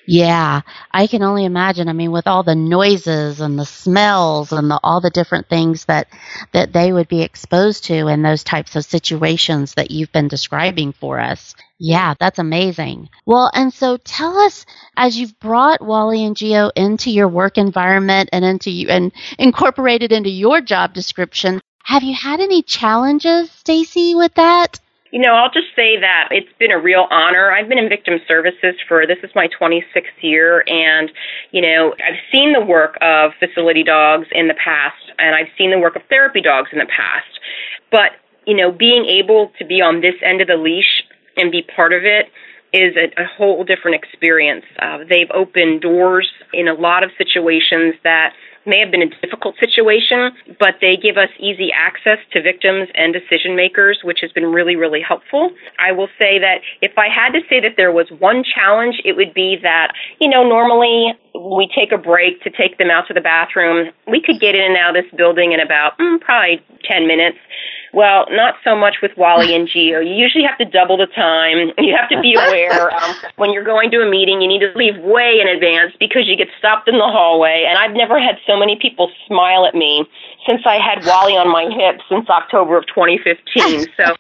Yeah, 0.08 0.62
I 0.92 1.08
can 1.08 1.24
only 1.24 1.46
imagine. 1.46 1.88
I 1.88 1.94
mean, 1.94 2.12
with 2.12 2.28
all 2.28 2.44
the 2.44 2.56
noises 2.56 3.40
and 3.40 3.58
the 3.58 3.66
smells 3.66 4.52
and 4.52 4.70
the, 4.70 4.80
all 4.84 5.00
the 5.00 5.10
different 5.10 5.48
things 5.48 5.86
that 5.86 6.08
that 6.54 6.74
they 6.74 6.92
would 6.92 7.08
be 7.08 7.22
exposed 7.22 7.86
to 7.86 8.08
in 8.08 8.22
those 8.22 8.44
types 8.44 8.76
of 8.76 8.86
situations 8.86 9.76
that 9.76 9.92
you've 9.92 10.12
been 10.12 10.28
describing 10.28 10.92
for 10.94 11.20
us. 11.20 11.56
Yeah, 11.80 12.14
that's 12.20 12.40
amazing. 12.40 13.10
Well, 13.26 13.50
and 13.54 13.74
so 13.74 13.98
tell 13.98 14.38
us 14.38 14.66
as 14.98 15.18
you've 15.18 15.40
brought 15.40 15.82
Wally 15.86 16.26
and 16.26 16.36
Geo 16.36 16.70
into 16.76 17.10
your 17.10 17.28
work 17.28 17.58
environment 17.58 18.30
and 18.34 18.44
into 18.46 18.70
you 18.72 18.90
and 18.90 19.12
incorporated 19.40 20.12
into 20.12 20.30
your 20.30 20.62
job 20.62 20.94
description, 20.94 21.62
have 21.84 22.04
you 22.04 22.14
had 22.16 22.40
any 22.40 22.62
challenges, 22.62 23.52
Stacy, 23.52 24.14
with 24.16 24.34
that? 24.36 24.80
You 25.12 25.20
know, 25.20 25.34
I'll 25.36 25.52
just 25.52 25.68
say 25.76 26.00
that 26.00 26.30
it's 26.32 26.52
been 26.58 26.72
a 26.72 26.80
real 26.80 27.06
honor. 27.12 27.52
I've 27.52 27.68
been 27.68 27.78
in 27.78 27.90
victim 27.90 28.20
services 28.28 28.76
for 28.88 29.06
this 29.06 29.18
is 29.24 29.30
my 29.36 29.50
26th 29.60 29.84
year, 30.22 30.64
and 30.68 31.12
you 31.52 31.62
know, 31.62 31.94
I've 32.00 32.20
seen 32.32 32.54
the 32.54 32.62
work 32.62 32.98
of 33.02 33.32
facility 33.38 33.84
dogs 33.84 34.28
in 34.32 34.48
the 34.48 34.54
past, 34.54 35.04
and 35.20 35.36
I've 35.36 35.52
seen 35.58 35.72
the 35.72 35.80
work 35.80 35.98
of 35.98 36.04
therapy 36.10 36.42
dogs 36.42 36.70
in 36.72 36.80
the 36.80 36.86
past. 36.86 37.28
But 37.92 38.12
you 38.48 38.56
know, 38.56 38.72
being 38.72 39.06
able 39.06 39.52
to 39.60 39.66
be 39.66 39.82
on 39.82 40.00
this 40.00 40.16
end 40.24 40.40
of 40.40 40.48
the 40.48 40.56
leash 40.56 41.04
and 41.36 41.52
be 41.52 41.62
part 41.76 41.92
of 41.92 42.04
it 42.06 42.28
is 42.74 42.96
a, 42.96 43.22
a 43.22 43.26
whole 43.26 43.66
different 43.66 44.02
experience. 44.02 44.64
Uh, 44.80 45.00
they've 45.10 45.30
opened 45.34 45.82
doors 45.82 46.30
in 46.54 46.70
a 46.70 46.74
lot 46.74 47.04
of 47.04 47.12
situations 47.18 47.96
that 48.06 48.34
may 48.66 48.80
have 48.80 48.92
been 48.92 49.02
a 49.02 49.10
difficult 49.22 49.56
situation, 49.60 50.32
but 50.60 50.76
they 50.82 50.96
give 50.98 51.18
us 51.18 51.30
easy 51.40 51.70
access 51.74 52.20
to 52.34 52.42
victims 52.42 52.90
and 52.96 53.14
decision 53.14 53.56
makers, 53.56 54.00
which 54.04 54.20
has 54.22 54.32
been 54.32 54.46
really, 54.46 54.76
really 54.76 55.02
helpful. 55.02 55.52
I 55.80 55.92
will 55.92 56.10
say 56.20 56.40
that 56.40 56.62
if 56.82 56.98
I 56.98 57.08
had 57.10 57.32
to 57.34 57.42
say 57.50 57.60
that 57.62 57.76
there 57.78 57.92
was 57.92 58.08
one 58.20 58.44
challenge, 58.44 59.02
it 59.04 59.16
would 59.16 59.34
be 59.34 59.58
that, 59.64 59.94
you 60.20 60.30
know, 60.30 60.44
normally 60.44 61.14
we 61.34 61.70
take 61.74 61.92
a 61.92 61.98
break 61.98 62.42
to 62.44 62.50
take 62.50 62.78
them 62.78 62.90
out 62.90 63.08
to 63.08 63.14
the 63.14 63.22
bathroom. 63.22 63.90
We 64.08 64.22
could 64.22 64.40
get 64.40 64.56
in 64.56 64.62
and 64.62 64.78
out 64.78 64.96
of 64.96 65.04
this 65.04 65.12
building 65.18 65.54
in 65.54 65.60
about 65.60 65.98
mm, 65.98 66.20
probably 66.22 66.62
10 66.90 67.08
minutes. 67.08 67.38
Well, 67.94 68.26
not 68.32 68.56
so 68.64 68.76
much 68.76 68.98
with 69.02 69.12
Wally 69.18 69.56
and 69.56 69.68
Geo. 69.68 70.00
You 70.00 70.14
usually 70.14 70.46
have 70.46 70.58
to 70.60 70.66
double 70.66 70.98
the 70.98 71.08
time. 71.08 71.72
You 71.78 71.96
have 72.00 72.10
to 72.10 72.22
be 72.22 72.36
aware 72.36 72.94
um, 72.94 73.16
when 73.36 73.52
you're 73.52 73.66
going 73.66 73.92
to 73.92 73.98
a 73.98 74.10
meeting, 74.10 74.42
you 74.42 74.48
need 74.48 74.60
to 74.60 74.72
leave 74.76 74.96
way 74.98 75.40
in 75.42 75.48
advance 75.48 75.94
because 76.00 76.24
you 76.28 76.38
get 76.38 76.48
stopped 76.58 76.88
in 76.88 76.96
the 76.96 77.10
hallway. 77.10 77.66
And 77.68 77.78
I've 77.78 77.92
never 77.92 78.20
had 78.20 78.38
so 78.48 78.56
many 78.58 78.78
people 78.80 79.12
smile 79.28 79.66
at 79.66 79.76
me 79.76 80.08
since 80.48 80.62
I 80.66 80.78
had 80.78 81.06
Wally 81.06 81.36
on 81.38 81.52
my 81.52 81.68
hip 81.70 82.02
since 82.10 82.30
October 82.30 82.78
of 82.78 82.86
2015. 82.88 83.86
So 83.98 84.16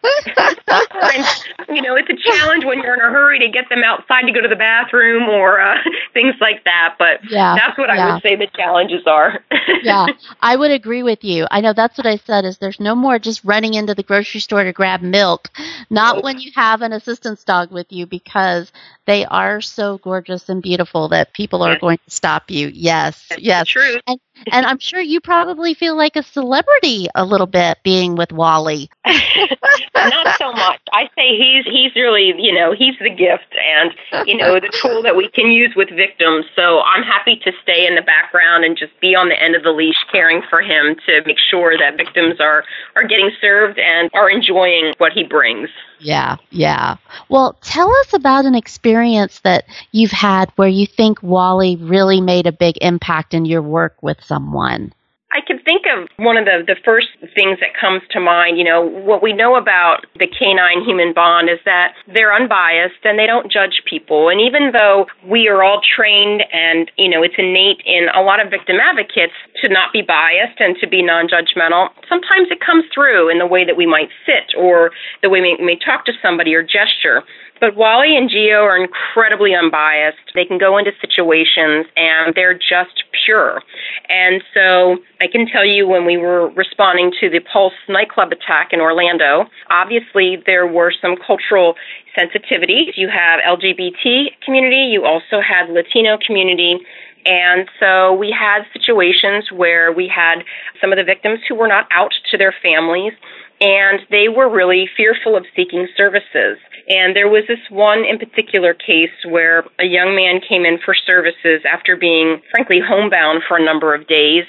you 1.70 1.82
know, 1.82 1.96
it's 1.96 2.10
a 2.10 2.32
challenge 2.32 2.66
when 2.66 2.80
you're 2.82 2.94
in 2.94 3.00
a 3.00 3.10
hurry 3.10 3.40
to 3.40 3.50
get 3.50 3.70
them 3.70 3.84
outside 3.84 4.24
to 4.24 4.32
go 4.32 4.42
to 4.42 4.48
the 4.48 4.56
bathroom 4.56 5.30
or 5.30 5.62
uh, 5.62 5.78
things 6.14 6.36
like 6.40 6.64
that. 6.66 6.96
But 7.00 7.20
yeah, 7.30 7.56
that's 7.56 7.78
what 7.78 7.90
yeah. 7.90 8.08
I 8.08 8.14
would 8.14 8.24
say 8.24 8.36
the 8.36 8.48
challenges 8.56 9.06
are. 9.08 9.44
yeah, 9.84 10.08
I 10.42 10.56
would 10.56 10.72
agree 10.72 11.04
with 11.04 11.24
you. 11.24 11.48
I 11.50 11.62
know 11.62 11.74
that's 11.74 11.98
what 11.98 12.08
I 12.08 12.18
said 12.18 12.46
is 12.46 12.58
there's 12.58 12.80
no 12.80 12.96
more 12.96 13.20
just 13.20 13.44
running 13.62 13.76
into 13.76 13.94
the 13.94 14.02
grocery 14.02 14.40
store 14.42 14.64
to 14.64 14.74
grab 14.74 15.04
milk. 15.04 15.50
Not 15.92 16.24
when 16.24 16.40
you 16.40 16.52
have 16.56 16.82
an 16.82 16.94
assistance 16.94 17.44
dog 17.44 17.72
with 17.72 17.92
you 17.92 18.08
because 18.08 18.72
they 19.08 19.26
are 19.26 19.62
so 19.62 19.98
gorgeous 20.00 20.48
and 20.50 20.62
beautiful 20.62 21.08
that 21.10 21.34
people 21.34 21.64
are 21.64 21.78
going 21.80 21.98
to 21.98 22.12
stop 22.12 22.52
you. 22.52 22.70
Yes, 22.74 23.28
yes. 23.38 23.68
True. 23.68 23.98
And, 24.08 24.20
and 24.52 24.66
I'm 24.66 24.80
sure 24.80 25.02
you 25.02 25.20
probably 25.20 25.74
feel 25.74 25.96
like 25.98 26.16
a 26.16 26.24
celebrity 26.24 27.08
a 27.16 27.26
little 27.26 27.48
bit 27.48 27.80
being 27.84 28.16
with 28.16 28.32
Wally. 28.32 28.90
Not 29.96 30.38
so 30.38 30.52
much. 30.52 30.82
I 30.94 31.10
say 31.16 31.38
he's 31.38 31.66
he's 31.66 31.96
really 31.96 32.34
you 32.38 32.54
know 32.54 32.74
he's 32.74 32.96
the 33.00 33.10
gift 33.10 33.54
and 33.58 34.28
you 34.28 34.38
know 34.38 34.60
the 34.60 34.72
tool 34.82 35.02
that 35.04 35.16
we 35.16 35.30
can 35.30 35.52
use 35.52 35.74
with 35.76 35.90
victims. 35.90 36.46
So 36.56 36.82
I'm 36.82 37.04
happy 37.04 37.38
to 37.44 37.52
stay 37.64 37.88
in 37.88 37.96
the 37.96 38.02
background 38.02 38.64
and 38.66 38.78
just 38.78 38.92
be 39.00 39.16
on 39.16 39.30
the 39.30 39.42
end 39.42 39.56
of 39.56 39.64
the 39.64 39.72
leash, 39.72 39.96
caring 40.12 40.42
for 40.50 40.62
him 40.62 40.96
to 41.06 41.22
make 41.26 41.38
sure 41.40 41.78
that 41.78 41.98
victims 41.98 42.40
are 42.40 42.64
are 42.96 43.04
getting 43.04 43.32
served 43.40 43.80
and 43.80 44.10
are 44.14 44.30
enjoying 44.30 44.94
what 44.98 45.12
he 45.12 45.24
brings. 45.24 45.70
Yeah, 46.02 46.38
yeah. 46.50 46.98
Well, 47.30 47.54
tell 47.62 47.90
us 47.98 48.14
about 48.14 48.46
an 48.46 48.56
experience 48.56 49.40
that 49.42 49.66
you've 49.92 50.12
had 50.12 50.52
where 50.56 50.68
you 50.68 50.86
think 50.88 51.22
Wally 51.22 51.76
really 51.76 52.20
made 52.22 52.48
a 52.48 52.52
big 52.52 52.78
impact 52.82 53.34
in 53.34 53.46
your 53.46 53.62
work 53.62 54.02
with 54.02 54.24
someone. 54.24 54.94
I 55.34 55.40
can 55.40 55.60
think 55.64 55.84
of 55.88 56.08
one 56.18 56.36
of 56.36 56.44
the, 56.44 56.64
the 56.68 56.76
first 56.84 57.08
things 57.36 57.60
that 57.64 57.72
comes 57.80 58.04
to 58.12 58.20
mind. 58.20 58.58
You 58.58 58.66
know, 58.66 58.84
what 58.84 59.24
we 59.24 59.32
know 59.32 59.56
about 59.56 60.04
the 60.20 60.28
canine 60.28 60.84
human 60.84 61.14
bond 61.14 61.50
is 61.50 61.60
that 61.64 61.96
they're 62.12 62.36
unbiased 62.36 63.00
and 63.04 63.18
they 63.18 63.26
don't 63.26 63.52
judge 63.52 63.82
people. 63.88 64.28
And 64.28 64.42
even 64.42 64.76
though 64.76 65.08
we 65.24 65.48
are 65.48 65.64
all 65.64 65.80
trained 65.80 66.44
and, 66.52 66.92
you 66.98 67.08
know, 67.08 67.24
it's 67.24 67.36
innate 67.38 67.80
in 67.86 68.12
a 68.14 68.22
lot 68.22 68.44
of 68.44 68.52
victim 68.52 68.78
advocates 68.84 69.36
to 69.64 69.70
not 69.70 69.94
be 69.94 70.02
biased 70.04 70.60
and 70.60 70.76
to 70.84 70.88
be 70.88 71.02
non 71.02 71.32
judgmental, 71.32 71.96
sometimes 72.10 72.52
it 72.52 72.60
comes 72.60 72.84
through 72.94 73.32
in 73.32 73.40
the 73.40 73.48
way 73.48 73.64
that 73.64 73.78
we 73.78 73.88
might 73.88 74.10
sit 74.26 74.52
or 74.60 74.92
the 75.24 75.30
way 75.30 75.40
we 75.40 75.56
may 75.64 75.80
talk 75.80 76.04
to 76.06 76.14
somebody 76.22 76.54
or 76.54 76.62
gesture. 76.62 77.24
But 77.62 77.78
Wally 77.78 78.18
and 78.18 78.28
Geo 78.28 78.66
are 78.66 78.76
incredibly 78.76 79.54
unbiased. 79.54 80.34
They 80.34 80.46
can 80.46 80.58
go 80.58 80.80
into 80.80 80.92
situations 81.00 81.86
and 81.96 82.34
they're 82.34 82.58
just 82.58 83.06
pure. 83.24 83.62
And 84.10 84.44
so 84.54 84.98
I 85.22 85.28
can 85.28 85.46
tell 85.46 85.64
you 85.64 85.88
when 85.88 86.06
we 86.06 86.18
were 86.18 86.50
responding 86.50 87.12
to 87.20 87.30
the 87.30 87.40
Pulse 87.40 87.78
nightclub 87.88 88.32
attack 88.32 88.70
in 88.74 88.82
Orlando, 88.82 89.46
obviously 89.70 90.42
there 90.48 90.66
were 90.66 90.92
some 91.00 91.16
cultural 91.16 91.76
sensitivities. 92.18 92.98
You 92.98 93.08
have 93.08 93.40
LGBT 93.40 94.42
community, 94.44 94.90
you 94.92 95.06
also 95.06 95.40
had 95.40 95.70
Latino 95.70 96.18
community, 96.26 96.80
and 97.26 97.70
so 97.80 98.14
we 98.14 98.34
had 98.34 98.64
situations 98.74 99.52
where 99.54 99.92
we 99.94 100.08
had 100.08 100.42
some 100.82 100.92
of 100.92 100.98
the 100.98 101.04
victims 101.04 101.40
who 101.48 101.54
were 101.54 101.68
not 101.68 101.86
out 101.92 102.14
to 102.32 102.38
their 102.38 102.54
families 102.64 103.14
and 103.62 104.00
they 104.10 104.28
were 104.28 104.50
really 104.50 104.90
fearful 104.98 105.38
of 105.38 105.46
seeking 105.56 105.88
services. 105.96 106.58
And 106.90 107.16
there 107.16 107.30
was 107.30 107.44
this 107.48 107.62
one 107.70 108.04
in 108.04 108.18
particular 108.18 108.74
case 108.74 109.14
where 109.30 109.64
a 109.78 109.86
young 109.86 110.16
man 110.16 110.42
came 110.42 110.66
in 110.66 110.80
for 110.84 110.96
services 110.96 111.62
after 111.72 111.96
being, 111.96 112.42
frankly, 112.50 112.80
homebound 112.82 113.44
for 113.48 113.58
a 113.58 113.64
number 113.64 113.94
of 113.94 114.08
days. 114.08 114.46